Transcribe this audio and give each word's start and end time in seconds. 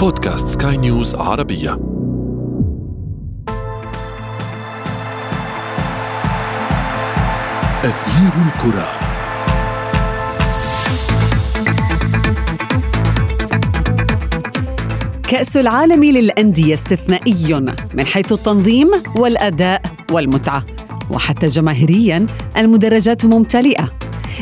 بودكاست 0.00 0.62
سكاي 0.62 0.76
نيوز 0.76 1.14
عربية. 1.14 1.72
أثير 7.84 8.32
الكرة. 8.46 8.88
كأس 15.28 15.56
العالم 15.56 16.04
للأندية 16.04 16.74
استثنائي 16.74 17.54
من 17.94 18.06
حيث 18.06 18.32
التنظيم 18.32 18.90
والأداء 19.16 19.82
والمتعة 20.12 20.64
وحتى 21.10 21.46
جماهيريا 21.46 22.26
المدرجات 22.56 23.26
ممتلئة. 23.26 23.90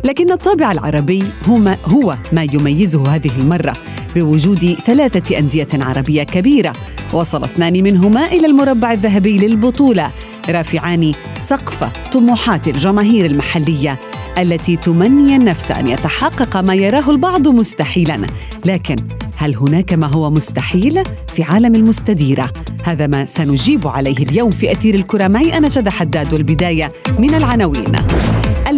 لكن 0.04 0.32
الطابع 0.32 0.72
العربي 0.72 1.24
هو 1.48 1.56
ما, 1.56 1.76
هو 1.84 2.16
ما 2.32 2.42
يميزه 2.42 3.14
هذه 3.14 3.30
المرة. 3.38 3.72
بوجود 4.14 4.76
ثلاثة 4.86 5.38
أندية 5.38 5.66
عربية 5.74 6.22
كبيرة 6.22 6.72
وصل 7.12 7.44
اثنان 7.44 7.82
منهما 7.82 8.26
إلى 8.26 8.46
المربع 8.46 8.92
الذهبي 8.92 9.38
للبطولة 9.38 10.12
رافعان 10.50 11.12
سقف 11.40 11.84
طموحات 12.12 12.68
الجماهير 12.68 13.26
المحلية 13.26 13.98
التي 14.38 14.76
تمني 14.76 15.36
النفس 15.36 15.70
أن 15.70 15.88
يتحقق 15.88 16.56
ما 16.56 16.74
يراه 16.74 17.10
البعض 17.10 17.48
مستحيلا. 17.48 18.26
لكن 18.64 18.96
هل 19.36 19.56
هناك 19.56 19.92
ما 19.92 20.06
هو 20.06 20.30
مستحيل 20.30 21.02
في 21.34 21.42
عالم 21.42 21.74
المستديرة؟ 21.74 22.52
هذا 22.84 23.06
ما 23.06 23.26
سنجيب 23.26 23.88
عليه 23.88 24.16
اليوم 24.16 24.50
في 24.50 24.72
أثير 24.72 24.94
الكرة 24.94 25.28
معي 25.28 25.58
أنا 25.58 25.68
شذى 25.68 25.90
حداد 25.90 26.32
والبداية 26.32 26.92
من 27.18 27.34
العناوين. 27.34 27.92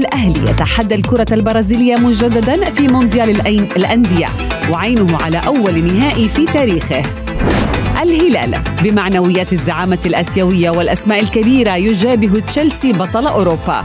الأهلي 0.00 0.50
يتحدى 0.50 0.94
الكرة 0.94 1.26
البرازيلية 1.32 1.96
مجددا 1.96 2.64
في 2.64 2.88
مونديال 2.88 3.46
الأندية 3.76 4.26
وعينه 4.70 5.18
على 5.22 5.40
أول 5.46 5.84
نهائي 5.84 6.28
في 6.28 6.46
تاريخه. 6.46 7.02
الهلال 8.02 8.62
بمعنويات 8.82 9.52
الزعامة 9.52 9.98
الآسيوية 10.06 10.70
والأسماء 10.70 11.20
الكبيرة 11.20 11.76
يجابه 11.76 12.40
تشيلسي 12.40 12.92
بطل 12.92 13.26
أوروبا. 13.26 13.84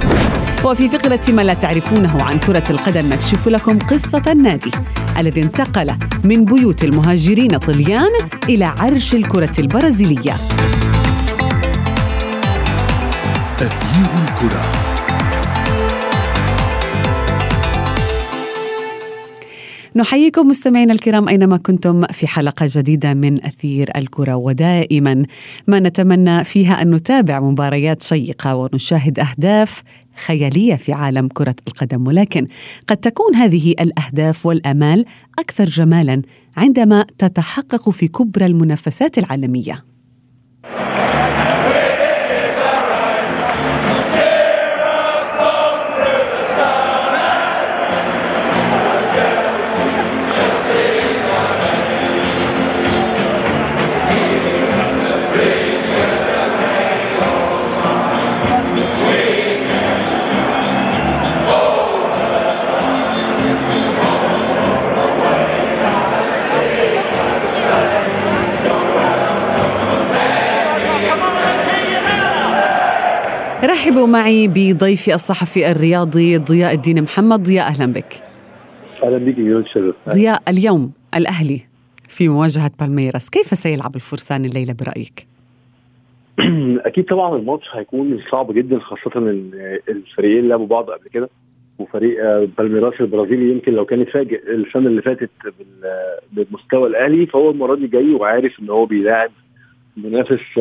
وفي 0.63 0.89
فقرة 0.89 1.21
ما 1.29 1.41
لا 1.41 1.53
تعرفونه 1.53 2.17
عن 2.21 2.39
كرة 2.39 2.63
القدم 2.69 3.09
نكشف 3.09 3.47
لكم 3.47 3.79
قصة 3.79 4.21
النادي 4.27 4.71
الذي 5.17 5.41
انتقل 5.43 5.87
من 6.23 6.45
بيوت 6.45 6.83
المهاجرين 6.83 7.57
طليان 7.57 8.11
إلى 8.49 8.65
عرش 8.65 9.15
الكرة 9.15 9.51
البرازيلية. 9.59 10.33
أثير 13.61 14.09
الكرة. 14.27 14.74
نحييكم 19.97 20.47
مستمعينا 20.47 20.93
الكرام 20.93 21.29
أينما 21.29 21.57
كنتم 21.57 22.05
في 22.05 22.27
حلقة 22.27 22.67
جديدة 22.69 23.13
من 23.13 23.45
أثير 23.45 23.89
الكرة 23.97 24.35
ودائما. 24.35 25.25
ما 25.67 25.79
نتمنى 25.79 26.43
فيها 26.43 26.81
أن 26.81 26.91
نتابع 26.91 27.39
مباريات 27.39 28.03
شيقة 28.03 28.55
ونشاهد 28.55 29.19
أهداف 29.19 29.83
خيالية 30.25 30.75
في 30.75 30.93
عالم 30.93 31.27
كرة 31.27 31.55
القدم 31.67 32.07
ولكن 32.07 32.47
قد 32.87 32.97
تكون 32.97 33.35
هذه 33.35 33.71
الأهداف 33.71 34.45
والأمال 34.45 35.05
أكثر 35.39 35.65
جمالا 35.65 36.21
عندما 36.57 37.05
تتحقق 37.17 37.89
في 37.89 38.07
كبرى 38.07 38.45
المنافسات 38.45 39.17
العالمية. 39.17 39.94
رحبوا 73.85 74.07
معي 74.07 74.47
بضيفي 74.47 75.13
الصحفي 75.13 75.71
الرياضي 75.71 76.37
ضياء 76.37 76.73
الدين 76.73 77.01
محمد. 77.01 77.43
ضياء 77.43 77.67
أهلا 77.67 77.93
بك. 77.93 78.13
أهلا 79.03 79.17
بك 79.17 79.35
ضياء 80.09 80.41
اليوم 80.47 80.91
الأهلي 81.15 81.61
في 82.09 82.29
مواجهة 82.29 82.71
بالميراس 82.79 83.29
كيف 83.29 83.45
سيلعب 83.45 83.95
الفرسان 83.95 84.45
الليلة 84.45 84.75
برأيك؟ 84.79 85.27
أكيد 86.89 87.05
طبعا 87.05 87.37
الماتش 87.37 87.65
هيكون 87.73 88.19
صعب 88.31 88.51
جدا 88.51 88.79
خاصة 88.79 89.11
إن 89.17 89.51
الفريقين 89.89 90.47
لعبوا 90.47 90.67
بعض 90.67 90.89
قبل 90.89 91.09
كده 91.09 91.29
وفريق 91.79 92.43
بالميراس 92.57 93.01
البرازيلي 93.01 93.51
يمكن 93.51 93.73
لو 93.73 93.85
كان 93.85 94.01
اتفاجئ 94.01 94.51
السنة 94.51 94.87
اللي 94.87 95.01
فاتت 95.01 95.29
بالمستوى 96.31 96.87
الأهلي 96.87 97.25
فهو 97.25 97.51
المرة 97.51 97.75
دي 97.75 97.87
جاي 97.87 98.13
وعارف 98.13 98.59
إن 98.59 98.69
هو 98.69 98.85
بيلاعب 98.85 99.31
منافس 99.97 100.59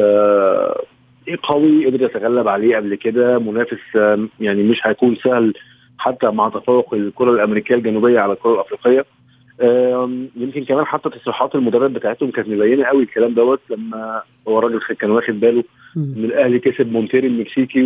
قوي 1.42 1.86
قدر 1.86 2.02
يتغلب 2.02 2.48
عليه 2.48 2.76
قبل 2.76 2.94
كده؟ 2.94 3.38
منافس 3.38 3.94
يعني 4.40 4.62
مش 4.62 4.86
هيكون 4.86 5.16
سهل 5.16 5.54
حتى 5.98 6.30
مع 6.30 6.48
تفوق 6.48 6.94
الكرة 6.94 7.30
الأمريكية 7.30 7.74
الجنوبية 7.74 8.20
على 8.20 8.32
الكرة 8.32 8.54
الأفريقية. 8.54 9.04
يمكن 10.36 10.64
كمان 10.64 10.84
حتى 10.84 11.10
تصريحات 11.10 11.54
المدرب 11.54 11.92
بتاعتهم 11.92 12.30
كانت 12.30 12.48
مبينة 12.48 12.84
قوي 12.84 13.02
الكلام 13.02 13.34
دوت 13.34 13.60
لما 13.70 14.22
هو 14.48 14.58
الراجل 14.58 14.80
كان 14.80 15.10
واخد 15.10 15.40
باله 15.40 15.64
ان 15.96 16.24
الأهلي 16.24 16.58
كسب 16.58 16.92
مونتيري 16.92 17.26
المكسيكي 17.26 17.82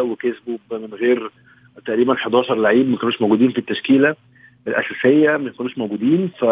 وكسبه 0.00 0.58
من 0.72 0.94
غير 0.94 1.30
تقريبا 1.86 2.12
11 2.12 2.54
لعيب 2.54 2.90
ما 2.90 2.96
كانوش 2.96 3.20
موجودين 3.22 3.50
في 3.50 3.58
التشكيلة 3.58 4.14
الأساسية 4.66 5.36
ما 5.36 5.50
كانوش 5.50 5.78
موجودين. 5.78 6.30
ف 6.40 6.44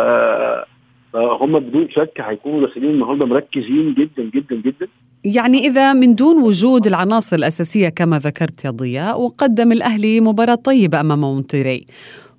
فهم 1.12 1.58
بدون 1.58 1.90
شك 1.90 2.20
هيكونوا 2.20 2.66
داخلين 2.66 2.90
النهارده 2.90 3.26
مركزين 3.26 3.94
جدا 3.94 4.30
جدا 4.34 4.56
جدا. 4.56 4.88
يعني 5.24 5.66
إذا 5.66 5.92
من 5.92 6.14
دون 6.14 6.42
وجود 6.42 6.86
العناصر 6.86 7.36
الأساسية 7.36 7.88
كما 7.88 8.18
ذكرت 8.18 8.64
يا 8.64 8.70
ضياء 8.70 9.20
وقدم 9.20 9.72
الأهلي 9.72 10.20
مباراة 10.20 10.54
طيبة 10.54 11.00
أمام 11.00 11.20
مونتيري 11.20 11.86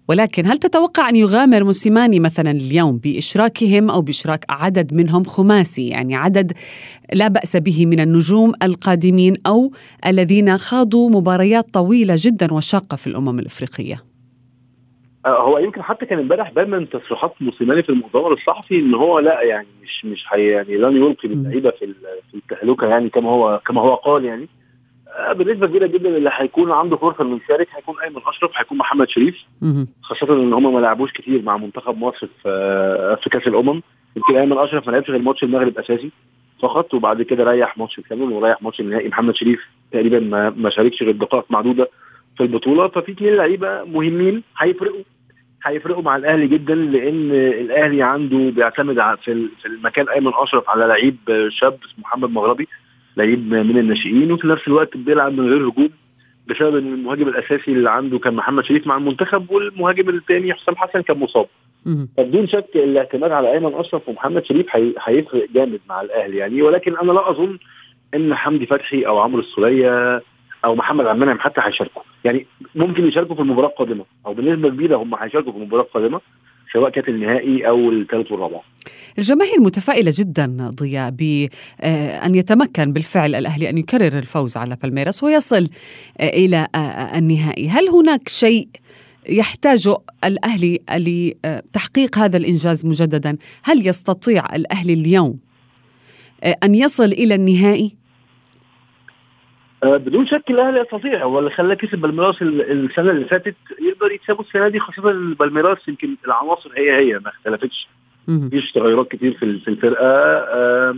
ولكن 0.08 0.48
هل 0.48 0.58
تتوقع 0.58 1.10
أن 1.10 1.16
يغامر 1.16 1.64
موسيماني 1.64 2.20
مثلا 2.20 2.52
اليوم 2.52 2.98
بإشراكهم 2.98 3.90
أو 3.90 4.02
بإشراك 4.02 4.46
عدد 4.50 4.94
منهم 4.94 5.24
خماسي؟ 5.24 5.88
يعني 5.88 6.16
عدد 6.16 6.54
لا 7.14 7.28
بأس 7.28 7.58
به 7.58 7.86
من 7.86 8.00
النجوم 8.00 8.54
القادمين 8.64 9.36
أو 9.46 9.72
الذين 10.06 10.58
خاضوا 10.58 11.10
مباريات 11.10 11.74
طويلة 11.74 12.16
جدا 12.18 12.54
وشاقة 12.54 12.98
في 12.98 13.08
الأمم 13.08 13.40
الإفريقية. 13.40 14.04
هو 15.26 15.58
يمكن 15.58 15.82
حتى 15.82 16.06
كان 16.06 16.20
امبارح 16.20 16.52
بان 16.52 16.70
من 16.70 16.90
تصريحات 16.90 17.34
موسيماني 17.42 17.84
في 17.84 17.90
المؤتمر 17.90 18.34
الصحفي 18.34 18.80
إن 18.80 18.94
هو 18.96 19.20
لا 19.20 19.42
يعني 19.42 19.68
مش 19.84 20.06
مش 20.06 20.26
حي 20.26 20.48
يعني 20.48 20.78
لن 20.78 20.98
يلقي 20.98 21.28
باللعيبه 21.30 21.70
في 21.70 21.94
في 22.32 22.38
التهلكة 22.38 22.88
يعني 22.88 23.10
كما 23.10 23.30
هو 23.30 23.62
كما 23.66 23.82
هو 23.82 23.96
قال 23.96 24.26
يعني. 24.26 24.48
بنسبة 25.36 25.68
كبيرة 25.68 25.88
جدا 25.88 26.10
اللي 26.18 26.30
هيكون 26.34 26.72
عنده 26.72 26.98
فرصة 26.98 27.24
إنه 27.24 27.40
يشارك 27.46 27.68
هيكون 27.76 27.96
أيمن 28.04 28.22
أشرف 28.28 28.52
هيكون 28.56 28.78
محمد 28.78 29.10
شريف. 29.10 29.36
خاصة 30.02 30.34
إن 30.34 30.54
هم 30.54 30.74
ما 30.74 30.80
لعبوش 30.80 31.12
كتير 31.12 31.42
مع 31.42 31.58
منتخب 31.58 31.98
مصر 31.98 32.28
في 32.44 33.18
في 33.24 33.30
كأس 33.30 33.48
الأمم. 33.48 33.82
يمكن 34.16 34.36
أيمن 34.38 34.58
أشرف 34.58 34.88
ما 34.88 34.92
لعبش 34.92 35.10
غير 35.10 35.22
ماتش 35.22 35.44
المغرب 35.44 35.78
أساسي 35.78 36.12
فقط 36.62 36.94
وبعد 36.94 37.22
كده 37.22 37.44
ريح 37.52 37.78
ماتش 37.78 38.00
الكامل 38.00 38.32
وريح 38.32 38.62
ماتش 38.62 38.80
النهائي. 38.80 39.08
محمد 39.08 39.36
شريف 39.36 39.60
تقريبا 39.92 40.20
ما, 40.20 40.50
ما 40.50 40.70
شاركش 40.70 41.04
غير 41.04 41.12
دقائق 41.12 41.46
معدودة. 41.50 41.90
في 42.38 42.44
البطوله 42.44 42.88
ففي 42.88 43.12
اثنين 43.12 43.36
لعيبة 43.36 43.84
مهمين 43.84 44.44
هيفرقوا 44.58 45.04
هيفرقوا 45.66 46.02
مع 46.04 46.16
الأهلي 46.16 46.48
جدا 46.48 46.76
لأن 46.76 47.32
الأهلي 47.32 48.04
عنده 48.04 48.38
بيعتمد 48.38 48.96
في 49.24 49.50
المكان 49.66 50.10
أيمن 50.10 50.32
أشرف 50.36 50.70
على 50.70 50.86
لعيب 50.86 51.18
شاب 51.50 51.78
اسمه 51.86 52.04
محمد 52.04 52.30
مغربي 52.30 52.68
لعيب 53.18 53.52
من 53.52 53.78
الناشئين 53.78 54.32
وفي 54.32 54.48
نفس 54.48 54.68
الوقت 54.68 54.98
بيلعب 54.98 55.34
من 55.34 55.50
غير 55.50 55.68
هجوم 55.70 55.90
بسبب 56.48 56.76
إن 56.76 56.94
المهاجم 56.94 57.28
الأساسي 57.28 57.72
اللي 57.72 57.90
عنده 57.92 58.20
كان 58.20 58.34
محمد 58.34 58.64
شريف 58.64 58.88
مع 58.88 58.98
المنتخب 58.98 59.52
والمهاجم 59.52 60.10
الثاني 60.10 60.54
حسام 60.54 60.76
حسن 60.76 61.02
كان 61.02 61.18
مصاب. 61.20 61.46
فبدون 62.18 62.48
شك 62.48 62.70
الاعتماد 62.76 63.32
على 63.32 63.52
أيمن 63.54 63.74
أشرف 63.74 64.10
ومحمد 64.10 64.46
شريف 64.46 64.66
هيفرق 65.06 65.48
جامد 65.54 65.80
مع 65.90 66.02
الأهلي. 66.02 66.38
يعني 66.38 66.62
ولكن 66.62 66.98
أنا 66.98 67.12
لا 67.12 67.30
أظن 67.30 67.58
إن 68.16 68.36
حمدي 68.36 68.66
فتحي 68.66 69.02
أو 69.08 69.20
عمرو 69.20 69.40
السولية 69.40 70.22
أو 70.66 70.76
محمد 70.76 71.06
عبد 71.06 71.22
المنعم 71.22 71.40
حتى 71.40 71.62
هيشاركوا. 71.64 72.02
يعني 72.26 72.46
ممكن 72.76 73.08
يشاركوا 73.08 73.36
في 73.36 73.42
المباراة 73.42 73.68
القادمة 73.68 74.06
أو 74.26 74.34
بنسبة 74.34 74.70
كبيرة 74.70 74.98
هم 74.98 75.16
هيشاركوا 75.16 75.52
في 75.52 75.58
المباراة 75.58 75.84
القادمة 75.84 76.22
سواء 76.74 76.90
كانت 76.90 77.10
النهائي 77.10 77.68
أو 77.68 77.92
الثالث 77.92 78.32
والرابع. 78.32 78.60
الجماهير 79.18 79.60
متفائلة 79.60 80.14
جدا 80.16 80.72
ضياء 80.76 81.10
بان 81.10 82.36
يتمكن 82.36 82.94
بالفعل 82.94 83.36
الأهلي 83.36 83.70
أن 83.70 83.78
يكرر 83.78 84.18
الفوز 84.20 84.58
على 84.58 84.78
بالميراس 84.82 85.24
ويصل 85.24 85.70
إلى 86.22 86.68
النهائي. 87.16 87.70
هل 87.70 87.88
هناك 87.90 88.30
شيء 88.30 88.68
يحتاج 89.30 89.90
الأهلي 90.24 90.80
لتحقيق 90.92 92.18
هذا 92.18 92.38
الإنجاز 92.38 92.86
مجددا؟ 92.86 93.38
هل 93.64 93.88
يستطيع 93.88 94.44
الأهلي 94.56 94.94
اليوم 94.94 95.40
أن 96.64 96.76
يصل 96.76 97.04
إلى 97.04 97.36
النهائي؟ 97.36 97.86
آه، 97.86 98.07
بدون 99.84 100.28
شك 100.28 100.44
الأهلي 100.50 100.80
يستطيع 100.80 101.24
هو 101.24 101.40
اللي 101.40 101.50
خلاه 101.50 101.74
كسب 101.76 101.98
بالميراس 102.00 102.42
السنة 102.42 103.12
اللي 103.12 103.26
فاتت 103.26 103.56
يقدر 103.80 104.12
يكسبه 104.12 104.40
السنة 104.42 104.68
دي 104.68 104.80
خاصة 104.80 105.02
بالميراس 105.40 105.88
يمكن 105.88 106.16
العناصر 106.26 106.70
هي 106.78 106.96
هي 106.98 107.20
ما 107.20 107.30
اختلفتش. 107.30 107.88
مفيش 108.28 108.72
تغيرات 108.72 109.08
كتير 109.12 109.34
في 109.34 109.44
الفرقة. 109.70 110.06
آه، 110.06 110.96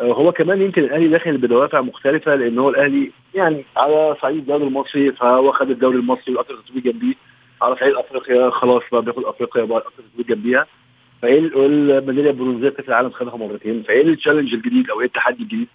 هو 0.00 0.32
كمان 0.32 0.62
يمكن 0.62 0.82
الأهلي 0.82 1.08
داخل 1.08 1.36
بدوافع 1.36 1.80
مختلفة 1.80 2.34
لأن 2.34 2.58
هو 2.58 2.70
الأهلي 2.70 3.10
يعني 3.34 3.64
على 3.76 4.16
صعيد 4.22 4.36
الدوري 4.36 4.64
المصري 4.64 5.12
فهو 5.12 5.52
خد 5.52 5.70
الدوري 5.70 5.96
المصري 5.96 6.32
والاكثر 6.34 6.54
تتويج 6.56 6.84
جنبيه. 6.84 7.14
على 7.62 7.76
صعيد 7.76 7.94
أفريقيا 7.94 8.50
خلاص 8.50 8.82
بقى 8.92 9.02
بياخد 9.02 9.24
أفريقيا 9.24 9.64
بقى 9.64 9.78
الاكثر 9.78 10.02
تتويج 10.12 10.26
جنبيها 10.28 10.66
فايه 11.22 11.38
الميداليه 11.38 12.30
البرونزيه 12.30 12.68
كاس 12.68 12.88
العالم 12.88 13.10
خدها 13.10 13.36
مرتين. 13.36 13.82
فايه 13.82 14.02
التشالنج 14.02 14.54
الجديد 14.54 14.90
أو 14.90 15.00
إيه 15.00 15.06
التحدي 15.06 15.42
الجديد؟ 15.42 15.68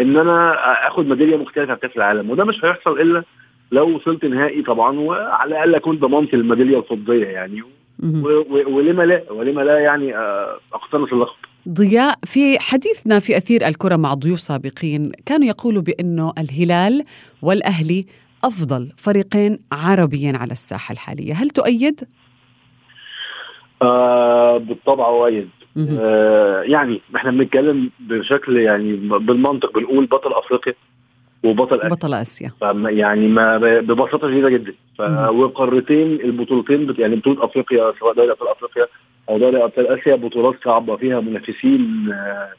إن 0.00 0.16
أنا 0.16 0.54
آخد 0.88 1.06
ميدالية 1.06 1.36
مختلفة 1.36 1.74
في 1.74 1.80
كاس 1.80 1.96
العالم 1.96 2.30
وده 2.30 2.44
مش 2.44 2.64
هيحصل 2.64 3.00
إلا 3.00 3.24
لو 3.72 3.96
وصلت 3.96 4.24
نهائي 4.24 4.62
طبعا 4.62 4.98
وعلى 4.98 5.50
الأقل 5.50 5.74
أكون 5.74 5.98
ضمنت 5.98 6.34
الميدالية 6.34 6.78
الفضية 6.78 7.26
يعني. 7.26 7.62
ولما 8.66 9.02
لا 9.02 9.32
ولما 9.32 9.60
لا 9.60 9.78
يعني 9.78 10.16
آه، 10.16 10.58
أقتنص 10.72 11.12
اللقب. 11.12 11.36
ضياء 11.68 12.14
في 12.24 12.58
حديثنا 12.58 13.18
في 13.18 13.36
أثير 13.36 13.66
الكرة 13.66 13.96
مع 13.96 14.14
ضيوف 14.14 14.40
سابقين 14.40 15.12
كانوا 15.26 15.46
يقولوا 15.46 15.82
بأنه 15.82 16.32
الهلال 16.38 17.04
والأهلي 17.42 18.06
أفضل 18.44 18.88
فريقين 18.96 19.58
عربيا 19.72 20.32
على 20.36 20.52
الساحة 20.52 20.92
الحالية. 20.92 21.32
هل 21.34 21.50
تؤيد؟ 21.50 22.00
آه 23.82 24.58
بالطبع 24.58 25.08
أؤيد. 25.08 25.48
آه 26.00 26.62
يعني 26.62 27.00
إحنا 27.16 27.30
بنتكلم 27.30 27.90
بشكل 28.00 28.56
يعني 28.56 28.96
بالمنطق 28.96 29.78
بنقول 29.78 30.06
بطل 30.06 30.32
أفريقيا 30.32 30.74
وبطل 31.44 31.80
آسيا. 31.80 31.88
بطل 31.88 32.14
آسيا. 32.14 32.52
يعني 32.90 33.28
ما 33.28 33.58
ببساطة 33.58 34.28
شديدة 34.28 34.48
جدا. 34.48 34.74
وقارتين 35.28 36.20
البطولتين 36.20 36.94
يعني 36.98 37.16
بطولة 37.16 37.44
أفريقيا 37.44 37.92
سواء 38.00 38.14
دوري 38.14 38.30
أبطال 38.30 38.48
أفريقيا 38.48 38.86
أو 39.28 39.38
دوري 39.38 39.64
أبطال 39.64 39.86
آسيا 39.86 40.14
بطولات 40.14 40.54
صعبة 40.64 40.96
فيها 40.96 41.20
منافسين 41.20 42.12
آه، 42.12 42.50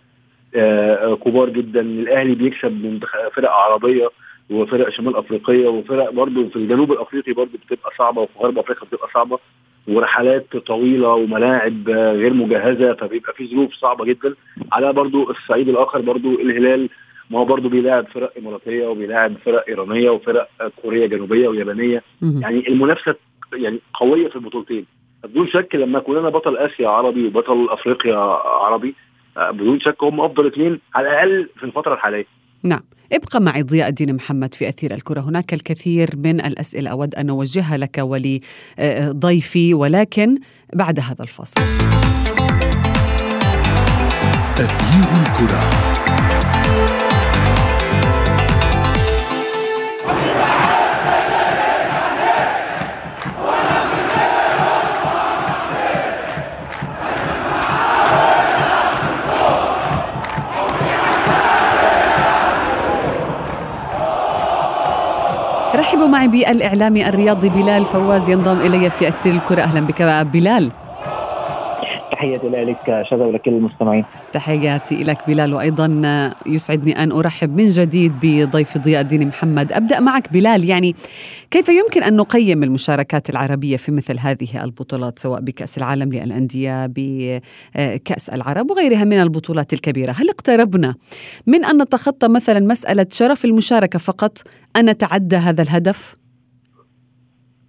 آه، 0.56 1.16
كبار 1.16 1.50
جدا. 1.50 1.82
الأهلي 1.82 2.36
بيكسب 2.36 2.72
من 2.72 3.00
فرق 3.36 3.52
عربية 3.52 4.10
وفرق 4.50 4.90
شمال 4.90 5.16
أفريقية 5.16 5.68
وفرق 5.68 6.10
برضه 6.12 6.50
في 6.50 6.56
الجنوب 6.56 6.92
الأفريقي 6.92 7.34
برضه 7.34 7.52
بتبقى 7.68 7.92
صعبة 7.98 8.22
وفي 8.22 8.40
غرب 8.40 8.60
أفريقيا 8.60 8.88
بتبقى 8.88 9.08
صعبة. 9.14 9.40
ورحلات 9.88 10.58
طويلة 10.58 11.10
وملاعب 11.14 11.90
غير 11.90 12.34
مجهزة 12.34 12.94
فبيبقى 12.94 13.34
في 13.34 13.48
ظروف 13.48 13.74
صعبة 13.74 14.06
جدا. 14.06 14.36
على 14.72 14.94
برضه 14.94 15.32
الصعيد 15.32 15.70
الآخر 15.70 16.02
برضه 16.02 16.30
الهلال 16.42 16.90
ما 17.30 17.40
هو 17.40 17.46
برضه 17.46 17.70
بيلاعب 17.70 18.08
فرق 18.08 18.34
إماراتية 18.38 18.88
وبيلاعب 18.88 19.34
فرق 19.46 19.66
إيرانية 19.68 20.10
وفرق 20.10 20.50
كوريه 20.82 21.06
جنوبيه 21.06 21.48
ويابانية. 21.48 22.04
يعني 22.42 22.68
المنافسة 22.68 23.16
يعني 23.54 23.80
قوية 23.94 24.28
في 24.28 24.36
البطولتين. 24.36 24.86
بدون 25.24 25.48
شك 25.48 25.76
لما 25.76 25.98
اكون 25.98 26.18
أنا 26.18 26.30
بطل 26.30 26.58
آسيا 26.58 26.88
عربي 26.90 27.28
وبطل 27.28 27.68
أفريقيا 27.70 28.16
عربي 28.46 28.96
بدون 29.38 29.80
شك 29.80 30.04
هم 30.04 30.22
أفضل 30.22 30.48
اثنين 30.48 30.80
على 30.96 31.08
الأقل 31.10 31.50
في 31.58 31.64
الفترة 31.64 31.94
الحالية. 31.94 32.26
نعم. 32.64 32.82
ابقى 33.14 33.42
معي 33.42 33.64
ضياء 33.64 33.88
الدين 33.88 34.16
محمد 34.16 34.54
في 34.54 34.70
أثير 34.70 34.94
الكرة. 34.94 35.22
هناك 35.22 35.54
الكثير 35.54 36.16
من 36.16 36.42
الأسئلة. 36.42 36.92
أود 36.92 37.16
أن 37.16 37.30
أوجهها 37.30 37.78
لك 37.78 37.98
ولضيفي 38.78 39.74
ولكن 39.74 40.40
بعد 40.74 41.00
هذا 41.00 41.24
الفاصل 41.24 41.62
أثير 44.60 45.22
الكرة. 45.22 45.97
رحبوا 65.78 66.08
معي 66.08 66.28
بالإعلامي 66.28 67.10
الرياضي 67.10 67.50
بلال 67.50 67.86
فواز 67.86 68.30
ينضم 68.30 68.62
إلي 68.62 68.90
في 68.90 69.08
أثير 69.08 69.34
الكرة. 69.34 69.62
أهلا 69.62 69.80
بك 69.80 70.02
بلال. 70.34 70.72
تحياتي 72.18 72.48
لك 72.48 73.04
شذا 73.10 73.26
ولكل 73.26 73.52
المستمعين. 73.52 74.06
تحياتي 74.34 75.04
لك 75.04 75.18
بلال 75.28 75.54
وأيضا 75.54 75.88
يسعدني 76.46 77.04
أن 77.04 77.12
أرحب 77.12 77.58
من 77.58 77.70
جديد 77.70 78.14
بضيف 78.22 78.78
ضياء 78.78 79.02
الدين 79.02 79.28
محمد. 79.28 79.72
أبدأ 79.72 80.00
معك 80.00 80.34
بلال 80.34 80.66
يعني 80.66 80.96
كيف 81.52 81.70
يمكن 81.70 82.04
أن 82.04 82.16
نقيم 82.16 82.64
المشاركات 82.64 83.30
العربية 83.30 83.78
في 83.78 83.92
مثل 83.92 84.20
هذه 84.20 84.64
البطولات 84.64 85.20
سواء 85.20 85.42
بكأس 85.42 85.78
العالم 85.78 86.14
للأندية 86.14 86.86
بكأس 86.86 88.30
العرب 88.30 88.72
وغيرها 88.72 89.04
من 89.04 89.22
البطولات 89.22 89.74
الكبيرة؟ 89.74 90.12
هل 90.12 90.30
اقتربنا 90.30 90.96
من 91.48 91.66
أن 91.66 91.82
نتخطى 91.82 92.28
مثلا 92.28 92.60
مسألة 92.60 93.06
شرف 93.12 93.46
المشاركة 93.46 94.00
فقط 94.00 94.38
أن 94.76 94.90
نتعدى 94.90 95.36
هذا 95.36 95.62
الهدف؟ 95.62 96.16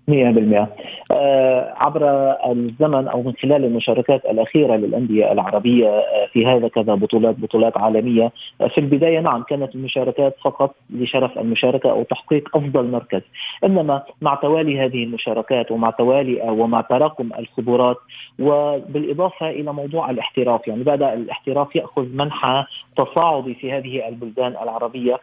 100% 0.08 0.69
آه، 1.12 1.75
عبر 1.76 2.02
الزمن 2.50 3.08
أو 3.08 3.22
من 3.22 3.32
خلال 3.43 3.64
المشاركات 3.64 4.25
الأخيرة 4.25 4.76
للأندية 4.76 5.32
العربية 5.32 5.88
آه، 5.88 6.26
في 6.32 6.46
هذا 6.46 6.69
كذا 6.69 6.94
بطولات 6.94 7.34
بطولات 7.38 7.78
عالمية. 7.78 8.32
آه، 8.60 8.66
في 8.66 8.78
البداية 8.78 9.20
نعم 9.20 9.43
كانت 9.43 9.75
المشاركات 9.75 10.37
فقط 10.44 10.75
لشرف 10.90 11.38
المشاركة 11.38 11.90
أو 11.90 12.02
تحقيق 12.02 12.56
أفضل 12.56 12.90
مركز. 12.90 13.20
إنما 13.64 14.02
مع 14.22 14.34
توالي 14.34 14.81
هذه 14.81 15.05
المشاركات 15.05 15.70
ومع 15.70 15.90
توالي 15.90 16.40
ومع 16.50 16.81
تراكم 16.81 17.31
الخبرات 17.38 17.96
وبالإضافة 18.38 19.50
إلى 19.50 19.72
موضوع 19.72 20.10
الاحتراف 20.10 20.69
يعني 20.69 20.82
بدأ 20.82 21.14
الاحتراف 21.14 21.76
يأخذ 21.76 22.06
منحى 22.14 22.64
تصاعدي 22.96 23.55
في 23.55 23.72
هذه 23.72 24.08
البلدان 24.08 24.52
العربية. 24.62 25.20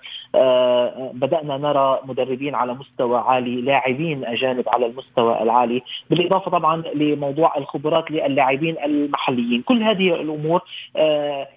بدأنا 1.14 1.58
نرى 1.58 2.00
مدربين 2.06 2.56
على 2.56 2.74
مستوى 2.74 3.18
عالي 3.18 3.62
لاعبين 3.62 4.26
أجانب 4.26 4.70
على 4.76 4.86
المستوى 4.86 5.42
العالي 5.42 5.82
بالإضافة 6.10 6.52
طبعا 6.52 6.84
لموضوع 6.96 7.58
الخبرات 7.58 8.12
للاعبين 8.12 8.76
المحليين. 8.86 9.62
كل 9.62 9.84
هذه 9.84 10.16
الأمور 10.16 10.62
آه، 10.96 11.48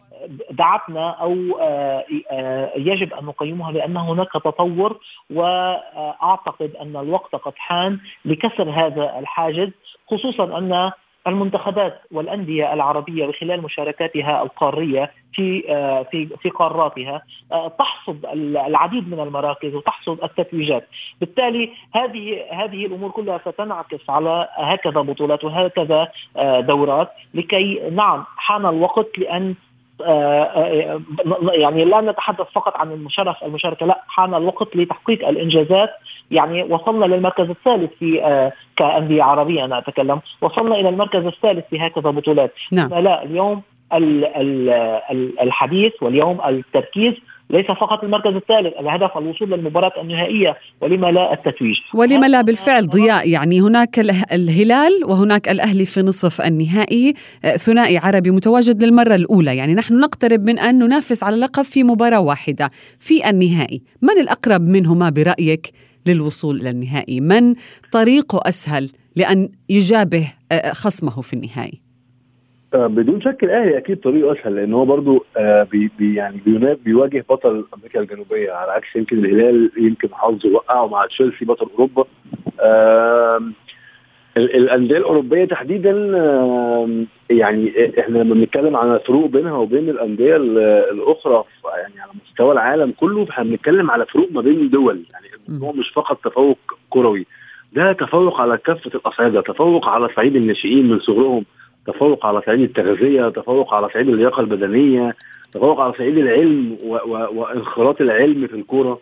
دعتنا 0.50 1.10
أو 1.10 1.58
آه، 1.60 2.04
آه، 2.30 2.72
يجب 2.76 3.14
أن 3.14 3.24
نقيمها 3.24 3.72
بان 3.72 3.96
هناك 3.96 4.32
تطور 4.32 5.00
وأعتقد 5.30 6.70
أن 6.82 6.96
الوقت 6.96 7.34
قد 7.34 7.52
حان 7.56 7.98
لكسر 8.24 8.70
هذا 8.70 9.18
الحاجز 9.18 9.70
خصوصا 10.10 10.58
أن 10.58 10.92
المنتخبات 11.28 12.00
والأندية 12.12 12.72
العربية 12.72 13.26
بخلال 13.26 13.62
مشاركاتها 13.62 14.42
القارية 14.42 15.10
في 15.32 15.64
آه، 15.68 16.02
في 16.02 16.28
في 16.42 16.50
قاراتها 16.50 17.22
آه، 17.52 17.68
تحصد 17.68 18.26
العديد 18.66 19.08
من 19.08 19.20
المراكز 19.20 19.74
وتحصد 19.74 20.18
التتويجات، 20.24 20.88
بالتالي 21.20 21.70
هذه 21.94 22.44
هذه 22.52 22.86
الأمور 22.86 23.10
كلها 23.10 23.38
ستنعكس 23.38 24.10
على 24.10 24.48
هكذا 24.56 25.00
بطولات 25.00 25.44
وهكذا 25.44 26.08
آه، 26.36 26.60
دورات 26.60 27.10
لكي 27.34 27.90
نعم 27.90 28.24
حان 28.36 28.66
الوقت 28.66 29.18
لأن 29.18 29.54
يعني 31.52 31.84
لا 31.84 32.00
نتحدث 32.00 32.46
فقط 32.54 32.76
عن 32.76 32.92
المشرف 32.92 33.44
المشاركة 33.44 33.86
لا 33.86 34.02
حان 34.08 34.34
الوقت 34.34 34.76
لتحقيق 34.76 35.28
الإنجازات. 35.28 35.90
يعني 36.30 36.62
وصلنا 36.62 37.04
للمركز 37.04 37.50
الثالث 37.50 37.92
في 37.98 38.24
آه، 38.24 38.52
كأندية 38.76 39.22
عربية 39.22 39.64
أنا 39.64 39.78
أتكلم. 39.78 40.20
وصلنا 40.40 40.74
إلى 40.74 40.88
المركز 40.88 41.26
الثالث 41.26 41.64
في 41.70 41.86
هكذا 41.86 42.10
بطولات. 42.10 42.52
نعم. 42.72 42.94
لا 42.94 43.22
اليوم 43.22 43.62
الحديث 45.42 46.02
واليوم 46.02 46.40
التركيز 46.48 47.14
ليس 47.50 47.66
فقط 47.66 48.04
المركز 48.04 48.34
الثالث 48.34 48.74
الهدف 48.80 49.18
الوصول 49.18 49.50
للمباراة 49.50 49.92
النهائية 50.00 50.56
ولما 50.80 51.06
لا 51.06 51.32
التتويج. 51.32 51.76
ولما 51.94 52.26
لا 52.26 52.40
بالفعل 52.40 52.86
ضياء 52.86 53.28
يعني 53.28 53.60
هناك 53.60 53.98
الهلال 54.32 55.04
وهناك 55.04 55.48
الأهلي 55.48 55.86
في 55.86 56.02
نصف 56.02 56.40
النهائي 56.40 57.14
آه، 57.44 57.56
ثنائي 57.56 57.98
عربي 57.98 58.30
متواجد 58.30 58.82
للمرة 58.82 59.14
الأولى. 59.14 59.56
يعني 59.56 59.74
نحن 59.74 60.00
نقترب 60.00 60.40
من 60.40 60.58
أن 60.58 60.78
ننافس 60.78 61.24
على 61.24 61.34
اللقب 61.34 61.62
في 61.62 61.82
مباراة 61.82 62.20
واحدة 62.20 62.70
في 62.98 63.30
النهائي. 63.30 63.82
من 64.02 64.20
الأقرب 64.20 64.60
منهما 64.60 65.10
برأيك 65.10 65.72
للوصول 66.06 66.60
إلى 66.60 66.70
النهائي؟ 66.70 67.20
من 67.20 67.54
طريقه 67.92 68.40
أسهل 68.48 68.90
لأن 69.16 69.48
يجابه 69.68 70.32
آه، 70.52 70.72
خصمه 70.72 71.20
في 71.22 71.32
النهائي؟ 71.32 71.87
بدون 72.74 73.20
شك 73.20 73.44
الأهلي 73.44 73.78
أكيد 73.78 74.00
طريقه 74.00 74.32
أسهل 74.32 74.56
لأن 74.56 74.74
هو 74.74 74.84
برضو 74.84 75.24
آه، 75.36 75.62
بي 75.62 75.90
بي 75.98 76.14
يعني 76.14 76.40
بيواجه 76.84 77.24
بطل 77.30 77.64
أمريكا 77.74 78.00
الجنوبية 78.00 78.52
على 78.52 78.72
عكس 78.72 78.96
يمكن 78.96 79.24
الهلال 79.24 79.70
يمكن 79.76 80.08
حظه 80.12 80.50
وقعه 80.52 80.86
مع 80.86 81.06
تشيلسي 81.06 81.44
بطل 81.44 81.66
أوروبا. 81.72 82.04
الأندية 84.36 84.96
الأوروبية 84.96 85.44
تحديدا 85.44 85.90
يعني 87.30 87.90
إحنا 88.00 88.18
لما 88.18 88.34
بنتكلم 88.34 88.76
عن 88.76 88.98
فروق 88.98 89.26
بينها 89.30 89.52
وبين 89.56 89.88
الأندية 89.88 90.36
الأخرى 90.36 91.44
يعني 91.78 92.00
على 92.00 92.10
مستوى 92.24 92.52
العالم 92.52 92.92
كله 93.00 93.24
فإحنا 93.24 93.44
بنتكلم 93.44 93.90
على 93.90 94.06
فروق 94.06 94.28
ما 94.32 94.40
بين 94.40 94.70
دول 94.70 95.02
يعني 95.12 95.26
الموضوع 95.48 95.72
مش 95.72 95.90
فقط 95.90 96.24
تفوق 96.24 96.58
كروي 96.90 97.26
ده 97.72 97.92
تفوق 97.92 98.40
على 98.40 98.58
كافة 98.58 98.90
الأصعدة 98.94 99.40
تفوق 99.40 99.88
على 99.88 100.08
صعيد 100.16 100.36
الناشئين 100.36 100.88
من 100.88 100.98
صغرهم. 101.00 101.44
تفوق 101.88 102.26
على 102.26 102.42
صعيد 102.46 102.60
التغذية 102.60 103.28
تفوق 103.28 103.74
على 103.74 103.88
صعيد 103.88 104.08
اللياقة 104.08 104.40
البدنية 104.40 105.16
تفوق 105.52 105.80
على 105.80 105.92
صعيد 105.92 106.18
العلم 106.18 106.76
وانخراط 107.32 108.00
العلم 108.00 108.46
في 108.46 108.54
الكورة. 108.56 109.00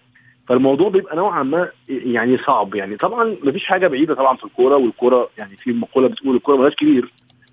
فالموضوع 0.49 0.89
بيبقى 0.89 1.17
نوعا 1.17 1.43
ما 1.43 1.69
يعني 1.89 2.39
صعب. 2.39 2.75
يعني 2.75 2.97
طبعا 2.97 3.37
مفيش 3.43 3.65
حاجة 3.65 3.89
بعيدة 3.89 4.15
طبعا 4.15 4.37
في 4.37 4.45
الكورة 4.45 4.77
والكورة 4.77 5.29
يعني 5.39 5.57
في 5.57 5.73
مقولة 5.73 6.09
بتقول 6.09 6.37
الكورة 6.37 6.57
ملهاش 6.57 6.75
كبير 6.75 7.13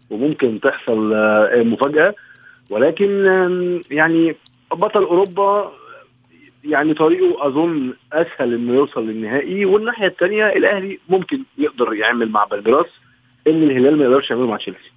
وممكن 0.09 0.59
تحصل 0.59 1.13
آه، 1.13 1.63
مفاجأة. 1.63 2.15
ولكن 2.69 3.25
يعني 3.91 4.35
بطل 4.71 5.03
أوروبا 5.03 5.71
يعني 6.63 6.93
طريقه 6.93 7.47
أظن 7.47 7.93
أسهل 8.13 8.53
إنه 8.53 8.73
يوصل 8.73 9.07
للنهائي. 9.07 9.65
والناحية 9.65 10.07
الثانية 10.07 10.47
الأهلي 10.47 10.99
ممكن 11.09 11.39
يقدر 11.57 11.93
يعمل 11.93 12.29
مع 12.29 12.43
فلومينينسي 12.43 12.85
إن 13.47 13.63
الهلال 13.63 13.97
ما 13.97 14.03
يقدرش 14.03 14.29
يعمله 14.31 14.47
مع 14.47 14.57
تشيلسي. 14.57 14.92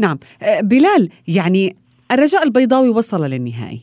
نعم. 0.00 0.18
آه، 0.42 0.60
بلال 0.60 1.08
يعني 1.28 1.76
الرجاء 2.12 2.42
البيضاوي 2.42 2.88
وصل 2.88 3.24
للنهائي. 3.24 3.80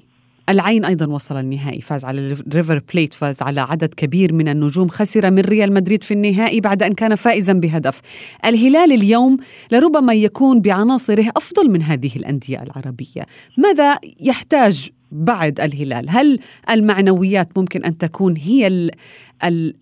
العين 0.49 0.85
أيضا 0.85 1.05
وصل 1.05 1.39
النهائي 1.39 1.81
فاز 1.81 2.05
على 2.05 2.37
ريفر 2.53 2.81
بليت 2.93 3.13
فاز 3.13 3.41
على 3.41 3.61
عدد 3.61 3.93
كبير 3.93 4.33
من 4.33 4.47
النجوم 4.47 4.89
خسر 4.89 5.31
من 5.31 5.39
ريال 5.39 5.73
مدريد 5.73 6.03
في 6.03 6.13
النهائي 6.13 6.61
بعد 6.61 6.83
أن 6.83 6.93
كان 6.93 7.15
فائزا 7.15 7.53
بهدف. 7.53 8.01
الهلال 8.45 8.91
اليوم 8.91 9.37
لربما 9.71 10.13
يكون 10.13 10.61
بعناصره 10.61 11.31
أفضل 11.37 11.69
من 11.69 11.81
هذه 11.81 12.11
الأندية 12.15 12.63
العربية. 12.63 13.25
ماذا 13.57 13.97
يحتاج 14.19 14.89
بعد 15.11 15.59
الهلال؟ 15.59 16.09
هل 16.09 16.39
المعنويات 16.69 17.57
ممكن 17.57 17.83
أن 17.83 17.97
تكون 17.97 18.37
هي 18.37 18.89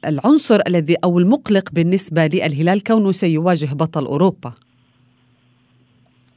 العنصر 0.05 0.59
الذي 0.67 0.95
أو 1.03 1.19
المقلق 1.19 1.69
بالنسبة 1.73 2.27
للهلال 2.27 2.83
كونه 2.83 3.11
سيواجه 3.11 3.65
بطل 3.65 4.05
أوروبا؟ 4.05 4.53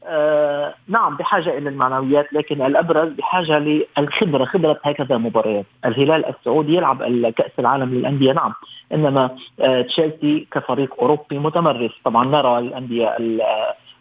آه 0.08 0.74
نعم 0.88 1.16
بحاجة 1.16 1.58
إلى 1.58 1.68
المعنويات 1.68 2.32
لكن 2.32 2.62
الأبرز 2.62 3.08
بحاجة 3.12 3.58
للخبرة 3.58 4.44
خبرة 4.44 4.80
هكذا 4.84 5.16
مباريات. 5.18 5.64
الهلال 5.84 6.26
السعودي 6.26 6.74
يلعب 6.74 7.02
كأس 7.36 7.50
العالم 7.58 7.94
للأندية 7.94 8.32
نعم. 8.32 8.52
إنما 8.92 9.36
آه 9.60 9.82
تشيلسي 9.82 10.46
كفريق 10.52 10.94
أوروبي 11.00 11.38
متمرس. 11.38 11.92
طبعا 12.04 12.24
نرى 12.26 12.58
الأندية 12.58 13.16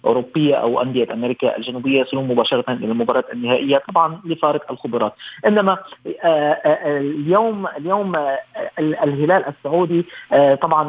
اوروبيه 0.07 0.55
أو 0.55 0.81
أندية 0.81 1.13
أمريكا 1.13 1.57
الجنوبية 1.57 2.01
يصلون 2.01 2.27
مباشرة 2.27 2.65
إلى 2.69 2.85
المباراة 2.85 3.23
النهائية 3.33 3.77
طبعا 3.77 4.21
لفارق 4.25 4.71
الخبرات. 4.71 5.13
إنما 5.47 5.77
آه، 6.23 6.51
آه، 6.65 6.97
اليوم 6.97 7.67
اليوم 7.77 8.15
آه، 8.15 8.39
الهلال 8.79 9.43
السعودي 9.47 10.05
طبعا 10.61 10.83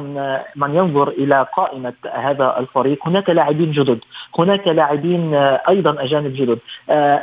من 0.56 0.75
ينظر 0.75 1.08
إلى 1.08 1.46
قائمة 1.56 1.92
هذا 2.12 2.58
الفريق. 2.58 3.08
هناك 3.08 3.30
لاعبين 3.30 3.70
جدد 3.72 4.00
هناك 4.38 4.68
لاعبين 4.68 5.34
أيضا 5.68 6.02
أجانب 6.04 6.32
جدد. 6.34 6.58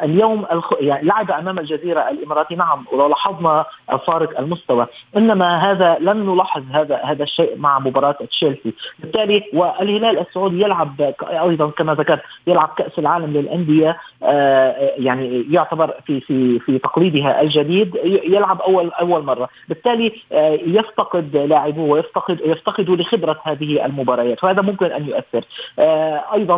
اليوم 0.03 0.45
يعني 0.79 1.07
لعب 1.07 1.31
أمام 1.31 1.59
الجزيرة 1.59 2.09
الإماراتي 2.09 2.55
نعم 2.55 2.85
ولو 2.91 3.07
لاحظنا 3.07 3.65
فارق 4.07 4.39
المستوى. 4.39 4.87
إنما 5.17 5.71
هذا 5.71 5.97
لم 5.99 6.33
نلاحظ 6.33 6.63
هذا 6.71 6.95
هذا 7.03 7.23
الشيء 7.23 7.57
مع 7.57 7.79
مباراة 7.79 8.17
تشيلسي. 8.31 8.73
بالتالي 8.99 9.43
والهلال 9.53 10.19
السعودي 10.19 10.61
يلعب 10.61 11.13
أيضا 11.23 11.69
كما 11.69 11.84
ذكرت 11.93 12.21
يلعب 12.47 12.69
كأس 12.77 12.99
العالم 12.99 13.33
للأندية 13.33 13.97
آه، 14.23 14.91
يعني 14.97 15.45
يعتبر 15.49 15.93
في 16.05 16.19
في 16.19 16.59
في 16.59 16.79
تقليدها 16.79 17.41
الجديد 17.41 17.95
يلعب 18.23 18.61
أول 18.61 18.91
أول 18.91 19.23
مرة. 19.23 19.49
بالتالي 19.69 20.11
آه، 20.31 20.59
يفتقد 20.65 21.37
لاعبوه 21.37 21.89
ويفتقد 21.89 22.39
يفتقدوا 22.45 22.95
لخبرة 22.95 23.39
هذه 23.43 23.85
المباريات 23.85 24.43
وهذا 24.43 24.61
ممكن 24.61 24.85
أن 24.85 25.07
يؤثر. 25.07 25.45
آه، 25.79 26.23
أيضا 26.33 26.55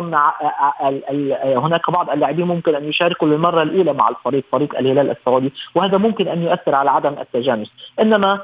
هناك 1.56 1.90
بعض 1.90 2.10
اللاعبين 2.10 2.46
ممكن 2.46 2.74
أن 2.74 2.84
يشاركوا 2.84 3.28
للمرة 3.28 3.62
الأولى 3.62 3.92
مع 3.92 4.08
الفريق 4.08 4.44
فريق 4.52 4.78
الهلال 4.78 5.10
السعودي 5.10 5.52
وهذا 5.74 5.98
ممكن 5.98 6.28
أن 6.28 6.42
يؤثر 6.42 6.74
على 6.74 6.90
عدم 6.90 7.14
التجانس. 7.20 7.72
إنما 8.00 8.40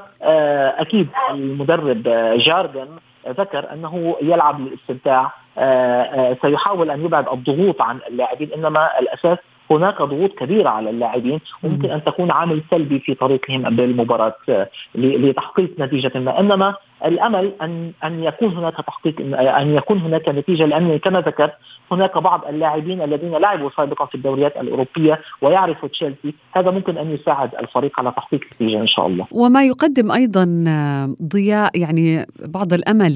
أكيد 0.77 1.07
المدرب 1.31 2.03
جاردن 2.37 2.87
ذكر 3.27 3.73
أنه 3.73 4.15
يلعب 4.21 4.61
للاستمتاع. 4.61 5.31
آه، 5.57 6.01
آه، 6.01 6.37
سيحاول 6.41 6.91
أن 6.91 7.05
يبعد 7.05 7.27
الضغوط 7.29 7.81
عن 7.81 7.99
اللاعبين 8.09 8.53
إنما 8.53 8.99
الأساس 8.99 9.37
هناك 9.71 10.01
ضغوط 10.01 10.31
كبيرة 10.31 10.69
على 10.69 10.89
اللاعبين. 10.89 11.39
وممكن 11.63 11.91
أن 11.91 12.03
تكون 12.03 12.31
عامل 12.31 12.61
سلبي 12.71 12.99
في 12.99 13.13
طريقهم 13.13 13.75
بالمباراة 13.75 14.35
آه، 14.49 14.69
لتحقيق 14.95 15.69
نتيجة 15.79 16.19
ما. 16.19 16.39
إنما 16.39 16.75
الأمل 17.05 17.53
ان 17.61 17.91
أن 18.03 18.23
يكون 18.23 18.57
هناك 18.57 18.73
تحقيق 18.87 19.15
أن 19.39 19.75
يكون 19.75 19.97
هناك 19.97 20.29
نتيجة 20.29 20.65
لأن 20.65 20.97
كما 20.97 21.21
ذكرت 21.21 21.53
هناك 21.91 22.17
بعض 22.17 22.45
اللاعبين 22.49 23.01
الذين 23.01 23.31
لعبوا 23.31 23.69
سابقا 23.77 24.05
في 24.05 24.15
الدوريات 24.15 24.57
الأوروبية 24.57 25.19
ويعرفوا 25.41 25.89
تشيلسي. 25.89 26.33
هذا 26.55 26.71
ممكن 26.71 26.97
أن 26.97 27.11
يساعد 27.11 27.55
الفريق 27.55 27.99
على 27.99 28.11
تحقيق 28.11 28.41
نتيجه 28.53 28.81
إن 28.81 28.87
شاء 28.87 29.07
الله. 29.07 29.27
وما 29.31 29.65
يقدم 29.65 30.11
أيضا 30.11 30.45
ضياء 31.23 31.79
يعني 31.79 32.25
بعض 32.39 32.73
الأمل 32.73 33.15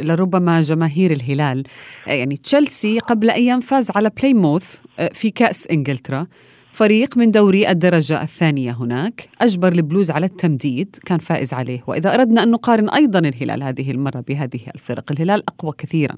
لربما 0.00 0.60
جماهير 0.60 1.10
الهلال. 1.10 1.62
يعني 2.06 2.36
تشيلسي 2.36 2.98
قبل 2.98 3.30
أيام 3.30 3.60
فاز 3.60 3.96
على 3.96 4.10
بلايموث 4.20 4.80
في 5.12 5.30
كأس 5.30 5.70
إنجلترا. 5.70 6.26
فريق 6.72 7.16
من 7.16 7.30
دوري 7.30 7.68
الدرجة 7.68 8.22
الثانية 8.22 8.72
هناك. 8.72 9.28
أجبر 9.40 9.72
البلوز 9.72 10.10
على 10.10 10.26
التمديد 10.26 10.96
كان 11.06 11.18
فائز 11.18 11.54
عليه. 11.54 11.84
وإذا 11.86 12.14
أردنا 12.14 12.42
أن 12.42 12.50
نقارن 12.50 12.88
أيضا 12.88 13.18
الهلال 13.18 13.62
هذه 13.62 13.90
المرة 13.90 14.24
بهذه 14.28 14.60
الفرق 14.74 15.12
الهلال 15.12 15.42
أقوى 15.48 15.72
كثيرا. 15.78 16.14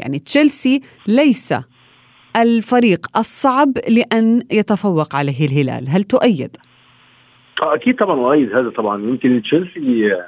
يعني 0.00 0.18
تشيلسي 0.18 0.80
ليس 1.08 1.54
الفريق 2.36 3.18
الصعب 3.18 3.72
لأن 3.88 4.42
يتفوق 4.52 5.16
عليه 5.16 5.46
الهلال. 5.46 5.88
هل 5.88 6.02
تؤيد؟ 6.02 6.56
آه، 7.62 7.74
أكيد 7.74 7.96
طبعا 7.96 8.20
أؤيد 8.20 8.52
هذا 8.52 8.70
طبعا. 8.70 9.02
يمكن 9.02 9.42
تشيلسي 9.42 10.12
آه، 10.14 10.26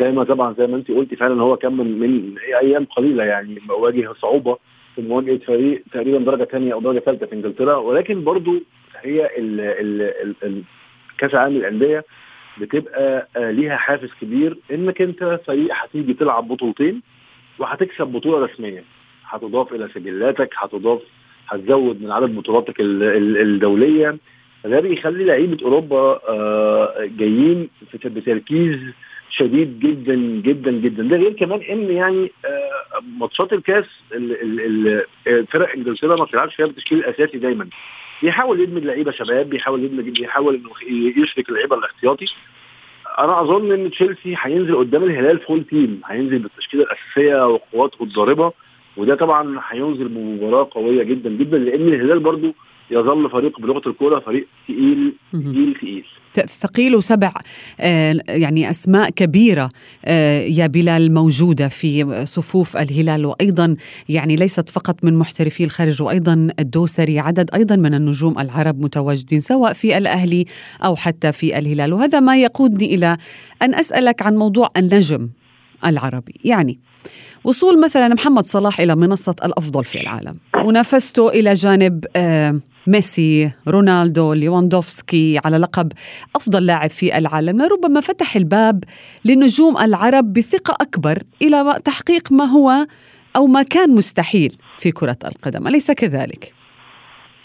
زي 0.00 0.10
ما 0.10 0.24
طبعا 0.24 0.54
زي 0.58 0.66
ما 0.66 0.76
أنت 0.76 0.90
قلتي 0.90 1.16
فعلا 1.16 1.42
هو 1.42 1.56
كان 1.56 1.72
من, 1.72 1.98
من 1.98 2.34
أيام 2.62 2.84
قليلة 2.96 3.24
يعني 3.24 3.58
واجه 3.80 4.12
صعوبة. 4.22 4.58
في 4.96 5.02
مواجهه 5.02 5.38
فريق 5.38 5.82
تقريبا 5.92 6.18
درجة 6.18 6.44
ثانية 6.44 6.72
أو 6.72 6.80
درجة 6.80 6.98
ثالثه 6.98 7.26
في 7.26 7.32
إنجلترا 7.32 7.76
ولكن 7.76 8.24
برضو 8.24 8.62
هي 9.00 9.30
كأس 11.18 11.30
العالم 11.34 11.56
للأندية 11.56 12.04
بتبقى 12.60 13.28
آه، 13.36 13.50
ليها 13.50 13.76
حافز 13.76 14.08
كبير 14.20 14.56
إنك 14.70 15.02
أنت 15.02 15.40
فريق 15.46 15.68
هتيجي 15.72 16.14
تلعب 16.14 16.48
بطولتين 16.48 17.02
وهتكسب 17.58 18.06
بطولة 18.06 18.46
رسمية. 18.46 18.84
هتضاف 19.24 19.72
إلى 19.72 19.88
سجلاتك 19.94 20.50
هتضاف 20.56 21.00
هتزود 21.48 22.02
من 22.02 22.10
عدد 22.10 22.34
بطولاتك 22.34 22.74
الدولية. 22.80 24.16
ده 24.64 24.80
بيخلي 24.80 25.24
لعيبة 25.24 25.56
أوروبا 25.64 26.20
آه، 26.28 27.08
جايين 27.18 27.68
بتركيز 28.04 28.76
شديد 29.30 29.80
جدا 29.80 30.14
جدا 30.14 30.70
جدا. 30.70 31.02
ده 31.02 31.16
غير 31.16 31.32
كمان 31.32 31.60
إن 31.60 31.90
يعني 31.90 32.30
آه، 32.44 32.51
ماتشات 33.18 33.52
الكاس 33.52 33.84
فرق 35.50 35.72
انجلترا 35.76 36.16
ما 36.16 36.24
بتلعبش 36.24 36.54
فيها 36.54 36.66
بالتشكيل 36.66 36.98
الأساسي 36.98 37.38
دايما. 37.38 37.68
بيحاول 38.22 38.60
يدمج 38.60 38.84
لعيبة 38.84 39.10
شباب 39.12 39.50
بيحاول 39.50 39.84
يدمج 39.84 40.08
بيحاول 40.20 40.54
إنه 40.54 40.70
يشرك 41.22 41.48
اللعيبة 41.48 41.76
الاحتياطي. 41.78 42.26
أنا 43.18 43.40
أظن 43.40 43.72
إن 43.72 43.90
تشيلسي 43.90 44.34
هينزل 44.38 44.76
قدام 44.76 45.04
الهلال 45.04 45.38
full 45.38 45.64
team 45.64 46.00
هينزل 46.06 46.38
بالتشكيلة 46.38 46.82
الأساسية 46.84 47.46
وقوته 47.48 48.02
الضاربة 48.02 48.52
وده 48.96 49.14
طبعا 49.14 49.60
هينزل 49.68 50.08
بمباراة 50.08 50.68
قوية 50.70 51.02
جدا 51.02 51.30
جدا 51.30 51.58
لأن 51.58 51.88
الهلال 51.88 52.18
برضو 52.20 52.54
يظل 52.90 53.30
فريق 53.30 53.60
بلغة 53.60 53.88
الكورة 53.88 54.20
فريق 54.20 54.46
ثقيل 54.68 55.12
ثقيل 55.32 55.74
ثقيل 55.74 56.04
ثقيل 56.48 56.96
وسبع 56.96 57.32
آه، 57.80 58.20
يعني 58.28 58.70
أسماء 58.70 59.10
كبيرة 59.10 59.70
آه، 60.04 60.40
يا 60.40 60.66
بلال 60.66 61.14
موجودة 61.14 61.68
في 61.68 62.22
صفوف 62.26 62.76
الهلال 62.76 63.26
وأيضا 63.26 63.76
يعني 64.08 64.36
ليست 64.36 64.68
فقط 64.68 65.04
من 65.04 65.16
محترفي 65.16 65.64
الخارج 65.64 66.02
وأيضا 66.02 66.48
الدوسري 66.58 67.18
عدد 67.18 67.50
أيضا 67.54 67.76
من 67.76 67.94
النجوم 67.94 68.38
العرب 68.38 68.80
متواجدين 68.80 69.40
سواء 69.40 69.72
في 69.72 69.98
الأهلي 69.98 70.44
أو 70.84 70.96
حتى 70.96 71.32
في 71.32 71.58
الهلال. 71.58 71.92
وهذا 71.92 72.20
ما 72.20 72.36
يقودني 72.36 72.94
إلى 72.94 73.16
أن 73.62 73.74
أسألك 73.74 74.22
عن 74.22 74.36
موضوع 74.36 74.70
النجم. 74.76 75.28
العربي. 75.84 76.34
يعني 76.44 76.78
وصول 77.44 77.84
مثلا 77.84 78.08
محمد 78.08 78.44
صلاح 78.44 78.80
إلى 78.80 78.96
منصة 78.96 79.34
الأفضل 79.44 79.84
في 79.84 80.00
العالم. 80.00 80.34
منافسته 80.64 81.28
إلى 81.28 81.52
جانب 81.52 82.04
آه 82.16 82.60
ميسي 82.86 83.50
رونالدو 83.68 84.32
ليواندوفسكي 84.32 85.40
على 85.44 85.56
لقب 85.58 85.92
أفضل 86.36 86.66
لاعب 86.66 86.90
في 86.90 87.18
العالم. 87.18 87.62
لربما 87.62 88.00
فتح 88.00 88.36
الباب 88.36 88.84
لنجوم 89.24 89.78
العرب 89.78 90.32
بثقة 90.32 90.76
أكبر 90.80 91.22
إلى 91.42 91.74
تحقيق 91.84 92.32
ما 92.32 92.44
هو 92.44 92.86
أو 93.36 93.46
ما 93.46 93.62
كان 93.62 93.94
مستحيل 93.94 94.56
في 94.78 94.90
كرة 94.90 95.16
القدم. 95.24 95.68
أليس 95.68 95.90
كذلك؟ 95.90 96.52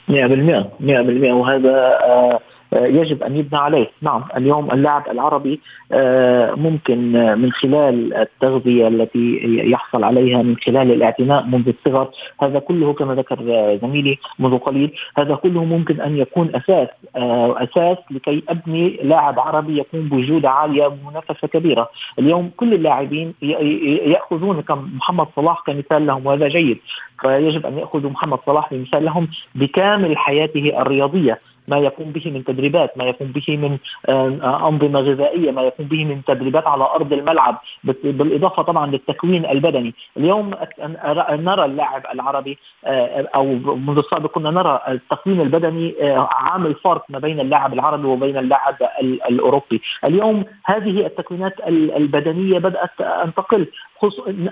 100% 0.10 0.70
100% 0.80 1.34
وهذا 1.34 1.76
آه، 2.06 2.40
يجب 2.74 3.24
أن 3.24 3.38
يبنى 3.38 3.60
عليه، 3.60 3.88
نعم 4.02 4.24
اليوم 4.38 4.72
اللاعب 4.72 5.04
العربي 5.12 5.60
آه، 5.92 6.54
ممكن 6.56 7.16
آه، 7.16 7.36
من 7.36 7.52
خلال 7.52 8.14
التغذية 8.14 8.88
التي 8.88 9.40
يحصل 9.72 10.04
عليها 10.04 10.42
من 10.42 10.56
خلال 10.58 10.92
الاعتناء 10.92 11.46
منذ 11.46 11.68
الصغر، 11.68 12.10
هذا 12.42 12.60
كله 12.60 12.94
كما 12.94 13.16
ذكر 13.16 13.38
زميلي 13.82 14.18
منذ 14.40 14.58
قليل، 14.58 14.92
هذا 15.18 15.36
كله 15.36 15.64
ممكن 15.66 16.02
أن 16.02 16.18
يكون 16.18 16.56
أساس 16.56 16.88
أساس 17.58 17.98
لكي 18.12 18.44
أبني 18.50 19.00
لاعب 19.04 19.40
عربي 19.40 19.80
يكون 19.80 20.02
بجوده 20.10 20.50
عالية 20.50 20.88
ومنافسه 20.88 21.48
كبيرة، 21.48 21.90
اليوم 22.20 22.52
كل 22.58 22.74
اللاعبين 22.74 23.34
يأخذون 23.42 24.64
محمد 24.70 25.28
صلاح 25.36 25.64
كمثال 25.68 26.06
لهم 26.08 26.26
وهذا 26.26 26.48
جيد، 26.48 26.78
فيجب 27.22 27.66
أن 27.66 27.78
يأخذوا 27.78 28.10
محمد 28.10 28.40
صلاح 28.46 28.70
كمثال 28.70 29.06
لهم 29.06 29.28
بكامل 29.56 30.18
حياته 30.18 30.82
الرياضية. 30.82 31.40
ما 31.68 31.78
يقوم 31.78 32.12
به 32.12 32.32
من 32.32 32.44
تدريبات 32.44 32.98
ما 32.98 33.04
يقوم 33.04 33.28
به 33.28 33.58
من 33.58 33.78
آه، 34.10 34.68
أنظمة 34.70 35.00
غذائية 35.00 35.52
ما 35.52 35.62
يقوم 35.62 35.88
به 35.88 36.06
من 36.06 36.24
تدريبات 36.24 36.68
على 36.68 36.84
أرض 36.84 37.14
الملعب 37.14 37.62
بالإضافة 37.84 38.64
طبعا 38.64 38.88
للتكوين 38.88 39.46
البدني. 39.46 39.94
اليوم 40.18 40.56
نرى 41.32 41.66
اللاعب 41.66 42.04
العربي 42.14 42.58
آه، 42.86 43.28
أو 43.36 43.46
منذ 43.76 43.98
السابق 43.98 44.32
كنا 44.32 44.52
نرى 44.52 44.82
التكوين 44.88 45.42
البدني 45.42 45.96
آه، 46.02 46.30
عامل 46.32 46.76
فرق 46.76 47.06
ما 47.10 47.20
بين 47.20 47.40
اللاعب 47.40 47.74
العربي 47.74 48.08
وبين 48.08 48.38
اللاعب 48.38 48.76
الأوروبي. 49.30 49.82
اليوم 50.06 50.46
هذه 50.66 51.06
التكوينات 51.06 51.54
البدنية 51.68 52.60
بدأت 52.60 53.02
أن 53.02 53.34
تقل. 53.34 53.68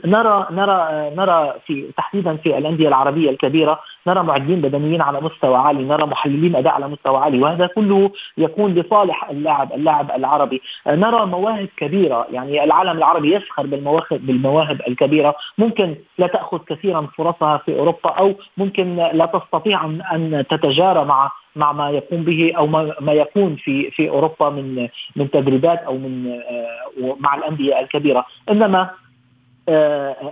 نرى 0.05 0.47
نرى 0.51 1.11
نرى 1.17 1.53
في 1.65 1.91
تحديدا 1.97 2.35
في 2.37 2.57
الأندية 2.57 2.87
العربية 2.87 3.29
الكبيرة 3.29 3.79
نرى 4.07 4.23
معدين 4.23 4.61
بدنيين 4.61 5.01
على 5.01 5.21
مستوى 5.21 5.57
عالي، 5.57 5.83
نرى 5.83 6.05
محللين 6.05 6.55
أداء 6.55 6.73
على 6.73 6.87
مستوى 6.87 7.17
عالي، 7.17 7.41
وهذا 7.41 7.67
كله 7.67 8.11
يكون 8.37 8.73
لصالح 8.73 9.29
اللاعب 9.29 9.73
اللاعب 9.73 10.11
العربي، 10.11 10.61
نرى 10.87 11.25
مواهب 11.25 11.69
كبيرة، 11.77 12.27
يعني 12.31 12.63
العالم 12.63 12.97
العربي 12.97 13.35
يسخر 13.35 13.65
بالمواهب 13.65 14.25
بالمواهب 14.25 14.81
الكبيرة، 14.87 15.35
ممكن 15.57 15.95
لا 16.17 16.27
تأخذ 16.27 16.59
كثيرا 16.67 17.07
فرصها 17.17 17.57
في 17.57 17.79
أوروبا 17.79 18.09
أو 18.09 18.33
ممكن 18.57 18.95
لا 18.95 19.25
تستطيع 19.25 19.85
أن 19.85 20.45
تتجارى 20.49 21.05
مع 21.05 21.31
مع 21.55 21.71
ما 21.71 21.89
يقوم 21.89 22.23
به 22.23 22.53
أو 22.57 22.67
ما, 22.67 22.95
ما 22.99 23.13
يكون 23.13 23.55
في 23.55 23.91
في 23.91 24.09
أوروبا 24.09 24.49
من 24.49 24.87
من 25.15 25.31
تدريبات 25.31 25.79
أو 25.79 25.97
من 25.97 26.27
آه، 26.27 27.15
مع 27.19 27.35
الأندية 27.35 27.79
الكبيرة، 27.79 28.25
إنما 28.51 28.89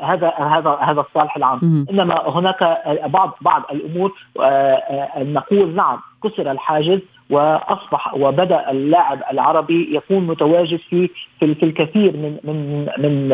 هذا 0.02 0.34
هذا 0.38 0.78
هذا 0.82 1.02
الصالح 1.02 1.38
العام. 1.38 1.86
إنما 1.92 2.30
هناك 2.30 2.78
بعض 3.06 3.38
بعض 3.42 3.64
الأمور 3.72 4.14
آه 4.40 4.42
آه 4.44 5.24
نقول 5.24 5.76
نعم 5.76 6.00
كسر 6.24 6.52
الحاجز 6.52 7.00
وأصبح 7.30 8.14
وبدأ 8.14 8.72
اللاعب 8.72 9.20
العربي 9.32 9.96
يكون 9.96 10.28
متواجد 10.28 10.80
في 10.90 11.10
في, 11.46 11.56
في 11.56 11.66
الكثير 11.66 12.18
من 12.18 12.38
من 12.44 12.86
من 12.98 13.30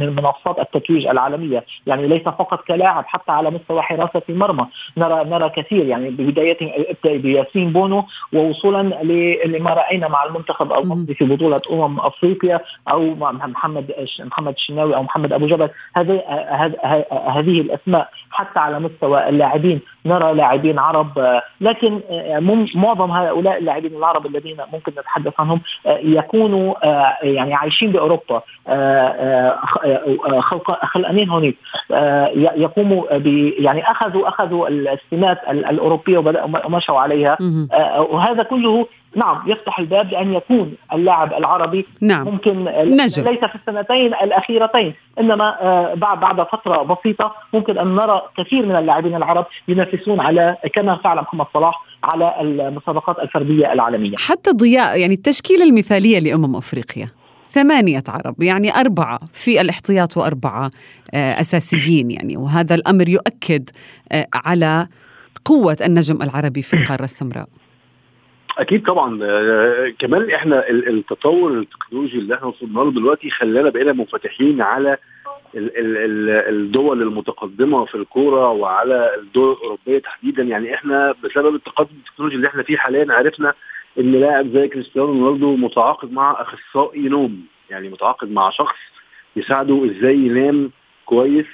من 0.00 0.16
منصات 0.16 0.58
التتويج 0.58 1.06
العالمية، 1.06 1.64
يعني 1.86 2.06
ليس 2.06 2.22
فقط 2.22 2.60
كلاعب 2.60 3.04
حتى 3.06 3.32
على 3.32 3.50
مستوى 3.50 3.82
حراسة 3.82 4.22
المرمى، 4.28 4.66
نرى 4.96 5.24
نرى 5.24 5.48
كثير. 5.48 5.86
يعني 5.86 6.10
ببداية 6.10 6.58
بياسين 7.04 7.72
بونو 7.72 8.04
ووصولا 8.32 8.82
لما 9.46 9.70
رأينا 9.70 10.08
مع 10.08 10.24
المنتخب 10.24 10.72
المصري 10.72 11.14
في 11.14 11.24
بطولة 11.24 11.60
أمم 11.70 12.00
أفريقيا 12.00 12.60
أو 12.90 13.14
مع 13.14 13.32
محمد 13.32 13.94
محمد 14.20 14.54
الشناوي 14.54 14.96
أو 14.96 15.02
محمد 15.02 15.32
أبو 15.32 15.46
جبل. 15.46 15.68
هذه 15.96 16.22
هذه 17.36 17.60
الأسماء 17.60 18.08
حتى 18.30 18.58
على 18.58 18.80
مستوى 18.80 19.28
اللاعبين. 19.28 19.80
نرى 20.06 20.34
لاعبين 20.34 20.78
عرب 20.78 21.40
لكن 21.60 22.00
معظم 22.74 23.10
هؤلاء 23.10 23.58
اللاعبين 23.58 23.96
العرب 23.96 24.26
الذين 24.26 24.56
ممكن 24.72 24.92
نتحدث 24.92 25.32
عنهم 25.38 25.60
يكونوا 25.86 26.74
آه، 26.84 27.16
يعني 27.48 27.54
عايشين 27.54 27.92
بأوروبا 27.92 28.42
آه، 28.68 29.58
خلقانين 30.82 31.28
هونيك 31.28 31.56
يقوموا 32.56 33.18
ب 33.18 33.26
يعني 33.58 33.90
أخذوا 33.90 34.28
أخذوا 34.28 34.68
السمات 34.68 35.38
الأوروبية 35.48 36.18
ومشوا 36.64 37.00
عليها 37.00 37.38
وهذا 38.10 38.42
كله 38.42 38.86
نعم 39.16 39.42
يفتح 39.46 39.78
الباب 39.78 40.10
لأن 40.10 40.34
يكون 40.34 40.74
اللاعب 40.92 41.32
العربي 41.32 41.86
نعم. 42.00 42.24
ممكن 42.24 42.64
نجم. 42.84 43.24
ليس 43.24 43.44
في 43.44 43.54
السنتين 43.54 44.14
الأخيرتين 44.14 44.94
إنما 45.20 45.56
بعد 45.94 46.20
بعد 46.20 46.46
فترة 46.46 46.82
بسيطة 46.82 47.34
ممكن 47.52 47.78
أن 47.78 47.94
نرى 47.94 48.22
كثير 48.36 48.66
من 48.66 48.76
اللاعبين 48.76 49.14
العرب 49.16 49.46
ينافسون 49.68 50.20
على 50.20 50.56
كما 50.74 50.96
فعل 50.96 51.16
محمد 51.16 51.46
صلاح 51.54 51.82
على 52.04 52.34
المسابقات 52.40 53.18
الفردية 53.18 53.72
العالمية. 53.72 54.16
حتى 54.16 54.50
ضياء 54.50 54.98
يعني 55.00 55.14
التشكيلة 55.14 55.64
المثالية 55.64 56.18
لأمم 56.18 56.56
أفريقيا 56.56 57.08
ثمانية 57.56 58.02
عرب 58.08 58.42
يعني 58.42 58.80
أربعة 58.80 59.20
في 59.32 59.60
الاحتياط 59.60 60.16
وأربعة 60.16 60.70
آه، 61.14 61.40
أساسيين 61.40 62.10
يعني. 62.10 62.36
وهذا 62.36 62.74
الأمر 62.74 63.08
يؤكد 63.08 63.70
آه، 64.12 64.26
على 64.34 64.86
قوة 65.44 65.76
النجم 65.86 66.22
العربي 66.22 66.62
في 66.62 66.74
القارة 66.74 67.04
السمراء. 67.04 67.48
أكيد 68.58 68.82
طبعا 68.86 69.18
آه 69.22 69.92
كمان 69.98 70.30
إحنا 70.30 70.68
التطور 70.68 71.58
التكنولوجي 71.58 72.18
اللي 72.18 72.34
إحنا 72.34 72.46
وصلنا 72.46 72.80
له 72.80 72.90
دلوقتي 72.90 73.30
خلانا 73.30 73.70
بقينا 73.70 73.92
منفتحين 73.92 74.62
على 74.62 74.96
الدول 75.54 77.02
المتقدمة 77.02 77.84
في 77.84 77.94
الكورة 77.94 78.50
وعلى 78.50 79.10
الدول 79.18 79.52
الأوروبية 79.52 79.98
تحديدا. 79.98 80.42
يعني 80.42 80.74
إحنا 80.74 81.14
بسبب 81.24 81.54
التقدم 81.54 81.96
التكنولوجي 82.06 82.36
اللي 82.36 82.48
إحنا 82.48 82.62
فيه 82.62 82.76
حاليا 82.76 83.06
عرفنا 83.12 83.54
إن 83.98 84.12
لاعب 84.12 84.48
زي 84.48 84.68
كريستيانو 84.68 85.12
رونالدو 85.12 85.56
متعاقد 85.56 86.12
مع 86.12 86.40
أخصائي 86.40 87.08
نوم 87.08 87.46
يعني 87.70 87.88
متعاقد 87.88 88.30
مع 88.30 88.50
شخص 88.50 88.76
يساعده 89.36 89.84
إزاي 89.84 90.16
ينام 90.16 90.70
كويس 91.06 91.46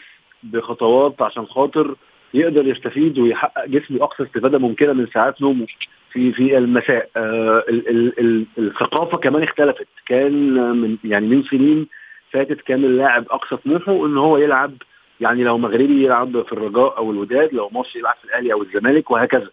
بخطوات 0.43 1.23
عشان 1.23 1.47
خاطر 1.47 1.95
يقدر 2.35 2.67
يستفيد 2.67 3.19
ويحقق 3.19 3.67
جسمه 3.67 4.05
اقصى 4.05 4.23
استفادة 4.23 4.59
ممكنة 4.59 4.93
من 4.93 5.07
ساعات 5.07 5.43
نومه 5.43 5.67
في 6.13 6.33
في 6.33 6.59
المساء. 6.59 7.11
آه 7.17 7.65
ال 7.69 7.89
ال 7.89 8.21
ال 8.21 8.47
الثقافة 8.59 9.19
كمان 9.19 9.43
اختلفت. 9.43 9.87
كان 10.07 10.55
من 10.77 10.97
يعني 11.05 11.27
من 11.27 11.43
سنين 11.43 11.87
فاتت 12.31 12.61
كان 12.61 12.85
اللاعب 12.85 13.27
أقصى 13.31 13.57
طموحه 13.57 14.07
إن 14.07 14.17
هو 14.19 14.39
يلعب 14.39 14.75
يعني 15.21 15.45
لو 15.45 15.59
مغربي 15.59 16.05
يلعب 16.05 16.43
في 16.43 16.53
الرجاء 16.53 16.97
أو 16.97 17.11
الوداد 17.11 17.55
لو 17.55 17.71
مصري 17.73 18.01
يلعب 18.01 18.17
في 18.17 18.25
الأهلي 18.25 18.53
أو 18.53 18.63
الزمالك 18.63 19.11
وهكذا. 19.11 19.51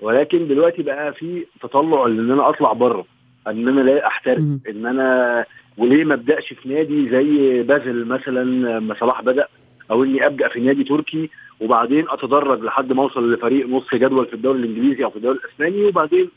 ولكن 0.00 0.48
دلوقتي 0.48 0.82
بقى 0.82 1.12
في 1.12 1.46
تطلع 1.62 2.06
إن 2.06 2.30
أنا 2.30 2.48
أطلع 2.48 2.72
بره 2.72 3.04
إن 3.48 3.68
أنا 3.68 3.80
لا 3.80 4.06
احترف 4.06 4.38
إن 4.68 4.86
أنا 4.86 5.44
وليه 5.78 6.04
ما 6.04 6.14
أبدأش 6.14 6.52
في 6.52 6.68
نادي 6.68 7.10
زي 7.10 7.62
بازل 7.62 8.04
مثلا 8.04 8.44
لما 8.44 8.94
صلاح 9.00 9.22
بدأ 9.22 9.46
أو 9.90 10.04
إني 10.04 10.26
أبدأ 10.26 10.48
في 10.48 10.60
نادي 10.60 10.84
تركي 10.84 11.30
وبعدين 11.60 12.04
أتدرج 12.08 12.62
لحد 12.62 12.92
ما 12.92 13.02
أوصل 13.02 13.32
لفريق 13.34 13.66
نص 13.68 13.94
جدول 13.94 14.26
في 14.26 14.34
الدوري 14.34 14.58
الإنجليزي 14.58 15.04
أو 15.04 15.10
في 15.10 15.16
الدوري 15.16 15.38
الإسباني 15.38 15.84
وبعدين 15.84 16.30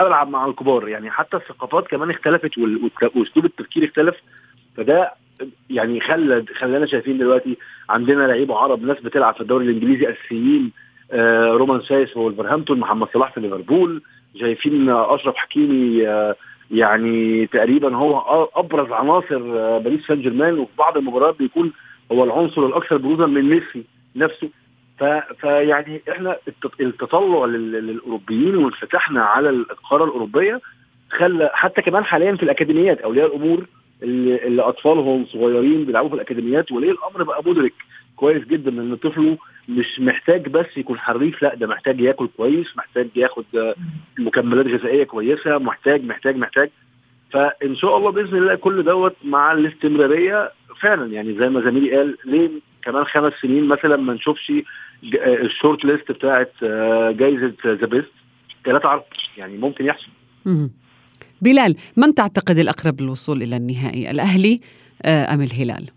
ألعب 0.00 0.28
مع 0.28 0.46
الكبار. 0.46 0.88
يعني 0.88 1.10
حتى 1.10 1.36
الثقافات 1.36 1.86
كمان 1.88 2.10
اختلفت 2.10 2.58
وأسلوب 2.58 3.44
التفكير 3.44 3.84
اختلف. 3.84 4.14
فده 4.76 5.12
يعني 5.70 6.00
خلى 6.00 6.44
خلانا 6.58 6.86
شايفين 6.86 7.18
دلوقتي 7.18 7.56
عندنا 7.88 8.22
لعيبة 8.26 8.56
عرب 8.58 8.82
ناس 8.82 9.00
بتلعب 9.00 9.34
في 9.34 9.40
الدوري 9.40 9.64
الإنجليزي 9.64 10.10
اساسيين 10.10 10.72
رومان 11.56 11.80
سايس 11.80 12.10
في 12.12 12.18
ولفرهامبتون 12.18 12.78
محمد 12.80 13.08
صلاح 13.14 13.32
في 13.32 13.40
ليفربول. 13.40 14.02
شايفين 14.40 14.90
أشرف 14.90 15.36
حكيمي 15.36 16.08
آه 16.08 16.36
يعني 16.70 17.46
تقريبا 17.46 17.96
هو 17.96 18.48
أبرز 18.56 18.92
عناصر 18.92 19.40
آه 19.58 19.78
باريس 19.78 20.06
سان 20.06 20.22
جيرمان 20.22 20.58
وفي 20.58 20.72
بعض 20.78 20.96
المباريات 20.96 21.38
بيكون 21.38 21.72
هو 22.12 22.24
العنصر 22.24 22.66
الأكثر 22.66 22.96
بروزا 22.96 23.26
من 23.26 23.42
ميسي 23.42 23.84
نفسه. 24.16 24.48
فيعني 25.40 26.00
إحنا 26.10 26.36
التطلع 26.80 27.44
للأوروبيين 27.44 28.56
وانفتاحنا 28.56 29.22
على 29.24 29.50
القارة 29.50 30.04
الأوروبية 30.04 30.60
خلى 31.10 31.50
حتى 31.54 31.82
كمان 31.82 32.04
حاليا 32.04 32.34
في 32.36 32.42
الأكاديميات 32.42 32.98
أولياء 33.00 33.26
الأمور 33.26 33.66
اللي 34.02 34.62
أطفالهم 34.62 35.26
صغيرين 35.26 35.84
بيلعبوا 35.84 36.08
في 36.08 36.14
الأكاديميات 36.14 36.72
وليه 36.72 36.90
الأمر 36.90 37.22
بقى 37.22 37.42
مدرك 37.46 37.72
كويس 38.16 38.44
جدا 38.44 38.70
إن 38.70 38.96
طفله 38.96 39.38
مش 39.68 40.00
محتاج 40.00 40.48
بس 40.48 40.66
يكون 40.76 40.98
حريف 40.98 41.42
لا 41.42 41.54
ده 41.54 41.66
محتاج 41.66 42.00
ياكل 42.00 42.28
كويس 42.36 42.66
محتاج 42.76 43.08
ياخد 43.16 43.44
مكملات 44.18 44.66
غذائية 44.66 45.04
كويسة 45.04 45.58
محتاج 45.58 46.04
محتاج 46.04 46.36
محتاج. 46.36 46.70
فإن 47.32 47.76
شاء 47.76 47.96
الله 47.96 48.10
بإذن 48.10 48.36
الله 48.36 48.54
كل 48.54 48.82
دوت 48.82 49.16
مع 49.24 49.52
الاستمرارية 49.52 50.52
فعلا. 50.80 51.12
يعني 51.12 51.38
زي 51.38 51.48
ما 51.48 51.60
زميلي 51.60 51.96
قال 51.96 52.16
ليه 52.24 52.50
كمان 52.82 53.04
خمس 53.04 53.32
سنين 53.42 53.64
مثلا 53.64 53.96
ما 53.96 54.14
نشوفش 54.14 54.52
ال 55.24 55.34
short 55.34 55.84
list 55.84 56.12
بتاعت 56.12 56.52
جائزه 57.18 57.52
The 57.66 57.86
Best 57.86 58.12
ثلاثة 58.64 58.88
عرب. 58.88 59.02
يعني 59.36 59.58
ممكن 59.58 59.84
يحصل. 59.84 60.08
بلال 61.42 61.74
من 61.96 62.14
تعتقد 62.14 62.58
الأقرب 62.58 63.00
للوصول 63.00 63.42
إلى 63.42 63.56
النهائي 63.56 64.10
الأهلي 64.10 64.60
آه، 65.02 65.34
أم 65.34 65.42
الهلال؟ 65.42 65.90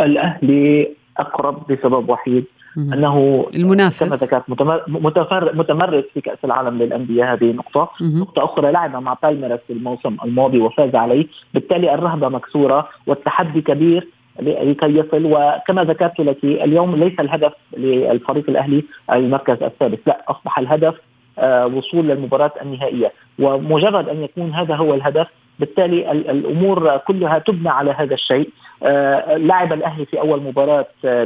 الأهلي 0.00 0.97
أقرب 1.18 1.72
لسبب 1.72 2.08
وحيد 2.08 2.44
أنه 2.78 3.46
المنافس. 3.56 4.02
كما 4.02 4.16
ذكرت 4.16 5.54
متمرس 5.56 6.04
في 6.14 6.20
كأس 6.20 6.38
العالم 6.44 6.78
للأندية. 6.82 7.32
هذه 7.32 7.52
نقطة، 7.52 7.90
نقطة 8.00 8.44
أخرى 8.44 8.72
لعب 8.72 8.96
مع 8.96 9.16
بالميراس 9.22 9.60
في 9.66 9.72
الموسم 9.72 10.16
الماضي 10.24 10.58
وفاز 10.58 10.94
عليه، 10.94 11.26
بالتالي 11.54 11.94
الرهبة 11.94 12.28
مكسورة 12.28 12.88
والتحدي 13.06 13.60
كبير 13.60 14.08
لكي 14.40 14.86
يصل. 14.86 15.24
وكما 15.24 15.84
ذكرت 15.84 16.20
لك 16.20 16.44
اليوم 16.44 16.96
ليس 16.96 17.20
الهدف 17.20 17.52
للفريق 17.76 18.44
الأهلي 18.50 18.84
المركز 19.12 19.62
السادس، 19.62 19.98
لا 20.06 20.24
أصبح 20.28 20.58
الهدف 20.58 20.94
آه، 21.38 21.66
وصول 21.66 22.08
للمباراة 22.08 22.52
النهائية. 22.62 23.12
ومجرد 23.38 24.08
أن 24.08 24.22
يكون 24.22 24.54
هذا 24.54 24.74
هو 24.74 24.94
الهدف 24.94 25.26
بالتالي 25.58 26.12
الأمور 26.12 26.96
كلها 26.96 27.38
تبنى 27.38 27.68
على 27.68 27.90
هذا 27.90 28.14
الشيء. 28.14 28.50
آه، 28.82 29.36
لعب 29.36 29.72
الأهلي 29.72 30.06
في 30.06 30.20
أول 30.20 30.42
مباراة 30.42 30.86
آه، 31.04 31.24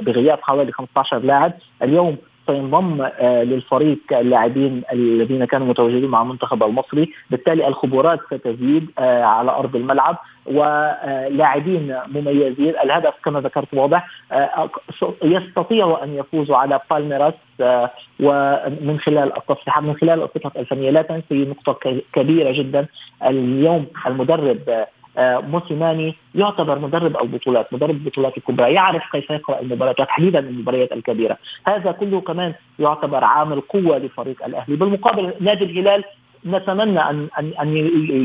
بغياب 0.00 0.38
حوالي 0.42 0.72
15 0.72 1.18
لاعب. 1.18 1.52
اليوم 1.82 2.16
سينضم 2.48 3.02
آه، 3.02 3.42
للفريق 3.42 3.98
اللاعبين 4.12 4.82
الذين 4.92 5.44
كانوا 5.44 5.66
متواجدين 5.66 6.10
مع 6.10 6.22
المنتخب 6.22 6.62
المصري. 6.62 7.12
بالتالي 7.30 7.68
الخبرات 7.68 8.20
ستزيد 8.30 8.90
على 8.98 9.50
أرض 9.50 9.76
الملعب 9.76 10.16
ولاعبين 10.46 11.96
مميزين. 12.06 12.74
الهدف 12.84 13.14
كما 13.24 13.40
ذكرت 13.40 13.74
واضح 13.74 14.08
يستطيعوا 15.22 16.04
أن 16.04 16.14
يفوزوا 16.14 16.56
على 16.56 16.80
بالميراس 16.90 17.34
ومن 18.20 18.98
خلال 19.00 19.36
التصريحات 19.36 19.82
من 19.82 19.94
خلال 19.96 20.22
الخطط 20.22 20.56
الفنية. 20.56 20.90
لا 20.90 21.02
تنسي 21.02 21.44
نقطة 21.44 22.00
كبيرة 22.12 22.52
جدا. 22.52 22.86
اليوم 23.22 23.86
المدرب 24.06 24.58
آه، 24.68 24.86
موسيماني 25.20 26.14
يعتبر 26.34 26.78
مدرب 26.78 27.22
البطولات 27.22 27.72
مدرب 27.72 27.90
البطولات 27.90 28.36
الكبرى 28.36 28.72
يعرف 28.72 29.02
كيف 29.12 29.30
يقرأ 29.30 29.60
المباريات 29.60 30.00
وتحديدا 30.00 30.38
المباريات 30.38 30.92
الكبيرة. 30.92 31.36
هذا 31.64 31.92
كله 31.92 32.20
كمان 32.20 32.54
يعتبر 32.78 33.24
عامل 33.24 33.60
قوة 33.60 33.98
لفريق 33.98 34.44
الأهلي. 34.44 34.76
بالمقابل 34.76 35.32
نادي 35.40 35.64
الهلال 35.64 36.04
نتمنى 36.46 37.00
ان 37.00 37.28
ان 37.38 37.52
أن 37.60 37.76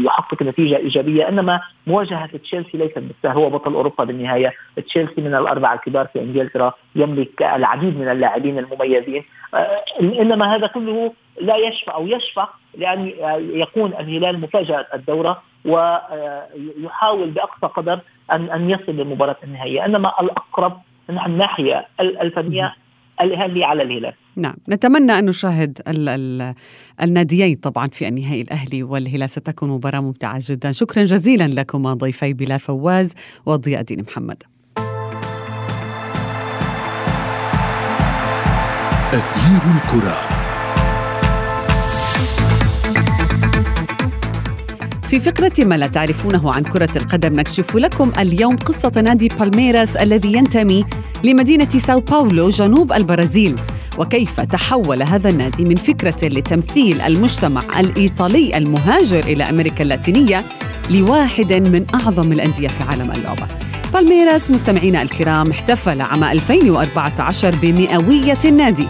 يحقق 0.06 0.43
نتيجة 0.43 0.78
إيجابية 0.78 1.30
إنما 1.30 1.62
مواجهة 1.88 2.38
تشيلسي 2.38 2.78
ليست 2.78 2.99
بالسهل 2.99 3.38
هو 3.38 3.49
بطل 3.49 3.73
أوروبا 3.73 4.04
بالنهاية. 4.04 4.54
تشيلسي 4.86 5.21
من 5.21 5.36
الأربعة 5.36 5.73
الكبار 5.73 6.08
في 6.08 6.19
انجلترا 6.19 6.73
يملك 6.95 7.41
العديد 7.41 7.99
من 7.99 8.10
اللاعبين 8.10 8.58
المميزين. 8.60 9.23
آه، 9.54 9.84
إنما 10.02 10.56
هذا 10.56 10.67
كله 10.67 11.13
لا 11.41 11.56
يشفع 11.56 11.95
أو 11.95 12.08
يشفع 12.08 12.47
لأن 12.78 13.12
يكون 13.54 13.93
الهلال 13.93 14.39
مفاجأة 14.41 14.88
الدورة 14.93 15.41
ويحاول 15.65 17.30
بأقصى 17.30 17.67
قدر 17.76 17.99
ان 18.32 18.49
أن 18.49 18.69
يصل 18.69 18.91
للمباراة 18.91 19.38
النهائية. 19.43 19.86
إنما 19.86 20.13
الأقرب 20.21 20.82
من 21.10 21.19
الناحيه 21.26 21.88
الفنية 21.99 22.76
الهلي 23.21 23.63
على 23.63 23.84
الهلال. 23.84 24.13
نعم. 24.36 24.56
نتمنى 24.69 25.19
أن 25.19 25.26
نشاهد 25.26 25.82
ال 25.88 26.10
ال 26.10 26.54
الناديين 27.02 27.56
طبعا 27.56 27.88
في 27.88 28.08
النهائي 28.08 28.41
الأهلي 28.41 28.84
والهلال. 28.84 29.30
ستكون 29.30 29.69
مباراة 29.69 30.00
ممتعة 30.00 30.39
جدا. 30.41 30.72
شكرا 30.72 31.04
جزيلا 31.04 31.48
لكما 31.48 31.93
ضيفي 31.93 32.34
بلال 32.34 32.60
فواز 32.60 33.13
وضياء 33.46 33.80
الدين 33.80 34.02
محمد. 34.02 34.43
أثير 39.13 39.62
الكرة. 39.76 40.17
في 45.08 45.19
فقرة 45.19 45.65
ما 45.65 45.76
لا 45.76 45.88
تعرفونه 45.88 46.54
عن 46.56 46.63
كرة 46.63 46.98
القدم 46.98 47.39
نكشف 47.39 47.76
لكم 47.76 48.12
اليوم 48.19 48.56
قصة 48.58 49.02
نادي 49.02 49.28
بالميراس 49.28 49.98
الذي 49.98 50.34
ينتمي 50.34 50.86
لمدينة 51.24 51.69
ساو 51.69 52.00
باولو 52.00 52.50
جنوب 52.50 52.93
البرازيل. 52.93 53.56
وكيف 53.97 54.41
تحول 54.41 55.03
هذا 55.03 55.29
النادي 55.29 55.65
من 55.65 55.75
فكرة 55.75 56.27
لتمثيل 56.27 57.01
المجتمع 57.01 57.79
الإيطالي 57.79 58.58
المهاجر 58.58 59.19
إلى 59.19 59.43
أمريكا 59.43 59.84
اللاتينية 59.84 60.45
لواحد 60.89 61.53
من 61.53 61.86
أعظم 61.95 62.32
الأندية 62.32 62.67
في 62.67 62.84
عالم 62.84 63.12
اللعبة 63.12 63.47
بالميراس 63.93 64.51
مستمعينا 64.51 65.01
الكرام 65.01 65.51
احتفل 65.51 66.01
عام 66.01 66.23
2014 66.23 67.56
بمئوية 67.62 68.39
النادي 68.45 68.88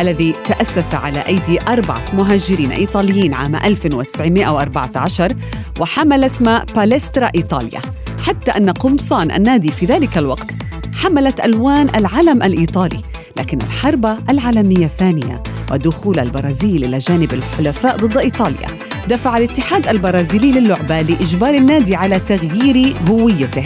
الذي 0.00 0.34
تأسس 0.44 0.94
على 0.94 1.20
أيدي 1.20 1.58
أربعة 1.68 2.04
مهاجرين 2.12 2.70
إيطاليين 2.70 3.34
عام 3.34 3.56
1914 3.56 5.32
وحمل 5.80 6.24
اسم 6.24 6.58
باليسترا 6.58 7.30
إيطاليا 7.34 7.80
حتى 8.26 8.50
أن 8.50 8.70
قمصان 8.70 9.30
النادي 9.30 9.70
في 9.70 9.86
ذلك 9.86 10.18
الوقت 10.18 10.52
حملت 10.94 11.40
ألوان 11.40 11.88
العلم 11.96 12.42
الإيطالي 12.42 13.00
لكن 13.36 13.58
الحرب 13.62 14.06
العالمية 14.30 14.86
الثانية 14.86 15.42
ودخول 15.72 16.18
البرازيل 16.18 16.84
إلى 16.84 16.98
جانب 16.98 17.32
الحلفاء 17.32 17.96
ضد 17.96 18.16
إيطاليا 18.16 18.66
دفع 19.08 19.36
الاتحاد 19.36 19.88
البرازيلي 19.88 20.50
للعبة 20.50 21.00
لإجبار 21.00 21.54
النادي 21.54 21.96
على 21.96 22.20
تغيير 22.20 22.94
هويته 23.08 23.64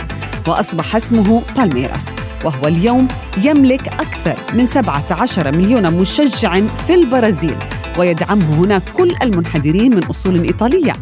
وأصبح 0.48 0.96
اسمه 0.96 1.42
بالميراس 1.56 2.16
وهو 2.44 2.68
اليوم 2.68 3.08
يملك 3.44 3.88
أكثر 3.88 4.36
من 4.54 4.66
17 4.66 5.52
مليون 5.52 5.94
مشجع 5.94 6.54
في 6.86 6.94
البرازيل 6.94 7.56
ويدعمه 7.98 8.54
هناك 8.54 8.82
كل 8.88 9.14
المنحدرين 9.22 9.94
من 9.94 10.04
أصول 10.04 10.42
إيطالية. 10.42 10.92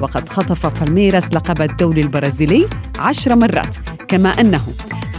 وقد 0.00 0.28
خطف 0.28 0.66
بالميراس 0.66 1.32
لقب 1.32 1.62
الدوري 1.62 2.00
البرازيلي 2.00 2.68
عشر 2.98 3.36
مرات 3.36 3.76
كما 4.08 4.28
أنه 4.40 4.62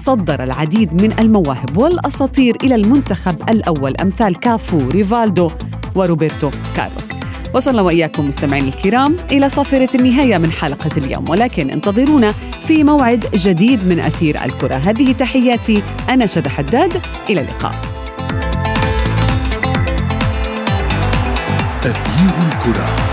صدر 0.04 0.44
العديد 0.44 1.04
من 1.04 1.20
المواهب 1.20 1.78
والأساطير 1.78 2.58
إلى 2.64 2.76
المنتخب 2.76 3.50
الأول 3.50 3.98
أمثال 3.98 4.40
كافو 4.40 4.90
ريفالدو 4.90 5.52
وروبرتو 5.96 6.52
كارلوس. 6.76 7.10
وصلنا 7.54 7.82
وإياكم 7.82 8.28
مستمعين 8.28 8.68
الكرام 8.68 9.16
إلى 9.32 9.50
صافرة 9.50 9.90
النهاية 9.96 10.38
من 10.38 10.52
حلقة 10.52 10.92
اليوم. 10.98 11.30
ولكن 11.30 11.70
انتظرونا 11.70 12.34
في 12.62 12.84
موعد 12.84 13.26
جديد 13.34 13.88
من 13.88 14.00
أثير 14.00 14.46
الكرة. 14.46 14.76
هذه 14.76 15.12
تحياتي 15.12 15.84
أنا 16.10 16.26
شد 16.26 16.48
حداد. 16.48 17.02
إلى 17.30 17.42
اللقاء. 17.42 17.76
أثير 21.86 22.32
الكرة. 22.48 23.13